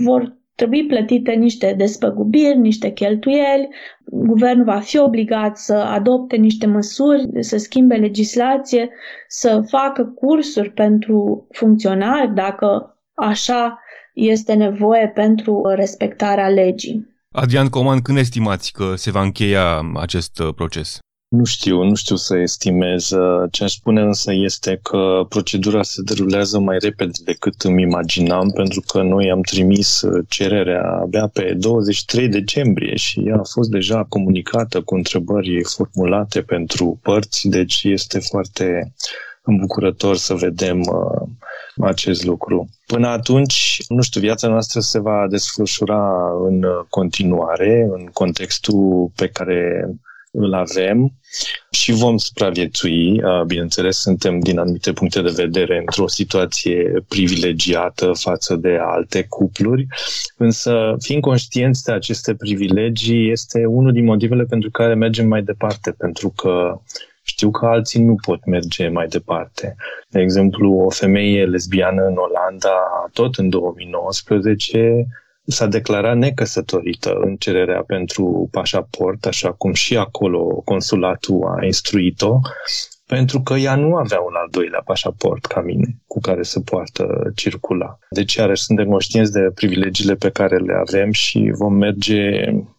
vor 0.04 0.36
trebui 0.54 0.86
plătite 0.86 1.32
niște 1.32 1.74
despăgubiri, 1.78 2.58
niște 2.58 2.90
cheltuieli, 2.90 3.68
guvernul 4.04 4.64
va 4.64 4.80
fi 4.80 4.98
obligat 4.98 5.58
să 5.58 5.74
adopte 5.74 6.36
niște 6.36 6.66
măsuri, 6.66 7.28
să 7.40 7.56
schimbe 7.56 7.94
legislație, 7.94 8.90
să 9.28 9.62
facă 9.66 10.04
cursuri 10.04 10.70
pentru 10.70 11.46
funcționari, 11.50 12.34
dacă 12.34 12.98
așa 13.14 13.78
este 14.14 14.54
nevoie 14.54 15.08
pentru 15.14 15.62
respectarea 15.74 16.48
legii. 16.48 17.16
Adrian 17.34 17.68
Coman, 17.68 18.00
când 18.00 18.18
estimați 18.18 18.72
că 18.72 18.94
se 18.94 19.10
va 19.10 19.22
încheia 19.22 19.80
acest 19.94 20.38
uh, 20.38 20.54
proces? 20.54 20.98
Nu 21.28 21.44
știu, 21.44 21.82
nu 21.82 21.94
știu 21.94 22.16
să 22.16 22.36
estimez. 22.36 23.12
Ce 23.50 23.64
aș 23.64 23.72
spune 23.72 24.00
însă 24.00 24.32
este 24.32 24.78
că 24.82 25.26
procedura 25.28 25.82
se 25.82 26.02
derulează 26.02 26.58
mai 26.58 26.76
repede 26.80 27.18
decât 27.24 27.62
îmi 27.62 27.82
imaginam, 27.82 28.50
pentru 28.50 28.82
că 28.86 29.02
noi 29.02 29.30
am 29.30 29.40
trimis 29.40 30.00
cererea 30.28 30.82
abia 31.02 31.26
pe 31.26 31.54
23 31.54 32.28
decembrie 32.28 32.96
și 32.96 33.20
ea 33.26 33.36
a 33.38 33.42
fost 33.52 33.70
deja 33.70 34.04
comunicată 34.04 34.80
cu 34.80 34.94
întrebări 34.94 35.64
formulate 35.64 36.42
pentru 36.42 36.98
părți, 37.02 37.48
deci 37.48 37.82
este 37.82 38.18
foarte 38.18 38.92
îmbucurător 39.42 40.16
să 40.16 40.34
vedem 40.34 40.80
uh, 40.80 41.28
acest 41.80 42.24
lucru. 42.24 42.68
Până 42.86 43.08
atunci, 43.08 43.76
nu 43.88 44.02
știu, 44.02 44.20
viața 44.20 44.48
noastră 44.48 44.80
se 44.80 45.00
va 45.00 45.26
desfășura 45.30 46.12
în 46.46 46.64
continuare, 46.88 47.88
în 47.90 48.06
contextul 48.12 49.10
pe 49.16 49.28
care 49.28 49.88
îl 50.32 50.54
avem 50.54 51.12
și 51.70 51.92
vom 51.92 52.16
supraviețui. 52.16 53.20
Bineînțeles, 53.46 53.96
suntem 53.96 54.38
din 54.38 54.58
anumite 54.58 54.92
puncte 54.92 55.22
de 55.22 55.32
vedere 55.34 55.78
într-o 55.78 56.08
situație 56.08 57.04
privilegiată 57.08 58.12
față 58.12 58.56
de 58.56 58.78
alte 58.80 59.26
cupluri, 59.28 59.86
însă 60.36 60.96
fiind 60.98 61.22
conștienți 61.22 61.84
de 61.84 61.92
aceste 61.92 62.34
privilegii 62.34 63.30
este 63.30 63.64
unul 63.64 63.92
din 63.92 64.04
motivele 64.04 64.44
pentru 64.44 64.70
care 64.70 64.94
mergem 64.94 65.28
mai 65.28 65.42
departe, 65.42 65.90
pentru 65.90 66.32
că 66.36 66.80
știu 67.22 67.50
că 67.50 67.66
alții 67.66 68.02
nu 68.02 68.14
pot 68.14 68.44
merge 68.44 68.88
mai 68.88 69.06
departe. 69.06 69.76
De 70.08 70.20
exemplu, 70.20 70.72
o 70.72 70.90
femeie 70.90 71.44
lesbiană 71.44 72.02
în 72.02 72.16
Olanda, 72.16 72.78
tot 73.12 73.34
în 73.34 73.48
2019, 73.48 75.06
s-a 75.50 75.66
declarat 75.66 76.16
necăsătorită 76.16 77.12
în 77.20 77.36
cererea 77.36 77.82
pentru 77.86 78.48
pașaport, 78.50 79.26
așa 79.26 79.52
cum 79.52 79.72
și 79.72 79.96
acolo 79.96 80.62
consulatul 80.64 81.44
a 81.44 81.64
instruit-o, 81.64 82.38
pentru 83.06 83.40
că 83.40 83.54
ea 83.54 83.74
nu 83.74 83.94
avea 83.94 84.20
un 84.20 84.34
al 84.34 84.48
doilea 84.50 84.82
pașaport 84.84 85.46
ca 85.46 85.60
mine 85.60 85.96
cu 86.06 86.20
care 86.20 86.42
să 86.42 86.60
poartă 86.60 87.32
circula. 87.34 87.98
Deci, 88.10 88.34
iarăși, 88.34 88.62
suntem 88.62 88.88
conștienți 88.88 89.32
de 89.32 89.50
privilegiile 89.54 90.14
pe 90.14 90.30
care 90.30 90.56
le 90.56 90.74
avem 90.86 91.10
și 91.10 91.52
vom 91.54 91.74
merge 91.74 92.20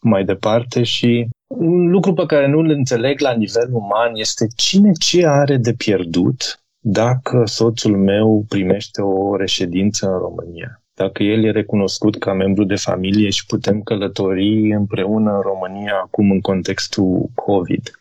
mai 0.01 0.23
departe 0.23 0.83
și 0.83 1.27
un 1.47 1.89
lucru 1.89 2.13
pe 2.13 2.25
care 2.25 2.47
nu 2.47 2.59
îl 2.59 2.69
înțeleg 2.69 3.19
la 3.19 3.33
nivel 3.33 3.69
uman 3.71 4.11
este 4.13 4.45
cine 4.55 4.91
ce 4.91 5.25
are 5.25 5.57
de 5.57 5.73
pierdut 5.73 6.59
dacă 6.81 7.43
soțul 7.45 7.97
meu 7.97 8.45
primește 8.49 9.01
o 9.01 9.35
reședință 9.35 10.05
în 10.05 10.17
România 10.17 10.78
dacă 11.03 11.23
el 11.23 11.43
e 11.43 11.51
recunoscut 11.51 12.17
ca 12.17 12.33
membru 12.33 12.63
de 12.63 12.75
familie 12.75 13.29
și 13.29 13.45
putem 13.45 13.81
călători 13.81 14.71
împreună 14.71 15.31
în 15.31 15.41
România 15.41 15.93
acum 16.03 16.31
în 16.31 16.41
contextul 16.41 17.29
COVID. 17.35 17.91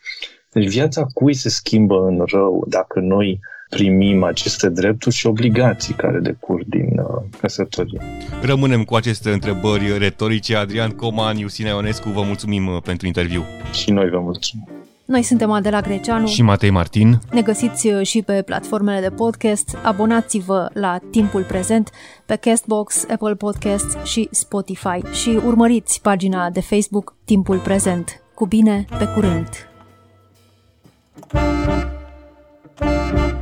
Deci 0.51 0.67
viața 0.67 1.05
cui 1.13 1.33
se 1.33 1.49
schimbă 1.49 1.95
în 2.07 2.23
rău 2.25 2.65
dacă 2.67 2.99
noi 2.99 3.39
primim 3.69 4.23
aceste 4.23 4.69
drepturi 4.69 5.15
și 5.15 5.27
obligații 5.27 5.93
care 5.93 6.19
decur 6.19 6.63
din 6.65 6.99
uh, 6.99 7.23
căsătorie. 7.41 8.01
Rămânem 8.41 8.83
cu 8.83 8.95
aceste 8.95 9.29
întrebări 9.29 9.97
retorice. 9.97 10.55
Adrian 10.55 10.89
Coman, 10.89 11.37
Iusina 11.37 11.69
Ionescu, 11.69 12.09
vă 12.09 12.21
mulțumim 12.21 12.67
uh, 12.67 12.81
pentru 12.83 13.07
interviu. 13.07 13.43
Și 13.73 13.91
noi 13.91 14.09
vă 14.09 14.19
mulțumim. 14.19 14.67
Noi 15.09 15.23
suntem 15.23 15.51
Adela 15.51 15.81
Greceanu 15.81 16.27
și 16.27 16.41
Matei 16.41 16.69
Martin. 16.69 17.19
Ne 17.31 17.41
găsiți 17.41 17.87
uh, 17.87 18.05
și 18.05 18.21
pe 18.21 18.41
platformele 18.41 18.99
de 18.99 19.09
podcast. 19.09 19.77
Abonați-vă 19.83 20.69
la 20.73 20.99
Timpul 21.11 21.43
Prezent 21.43 21.89
pe 22.25 22.35
Castbox, 22.35 23.05
Apple 23.09 23.35
Podcasts 23.35 23.97
și 24.03 24.27
Spotify 24.31 25.01
și 25.11 25.39
urmăriți 25.45 26.01
pagina 26.01 26.49
de 26.49 26.61
Facebook 26.61 27.15
Timpul 27.25 27.57
Prezent. 27.57 28.23
Cu 28.33 28.45
bine, 28.45 28.85
pe 28.97 29.05
curând! 29.15 29.49
thank 32.75 33.33
you 33.33 33.38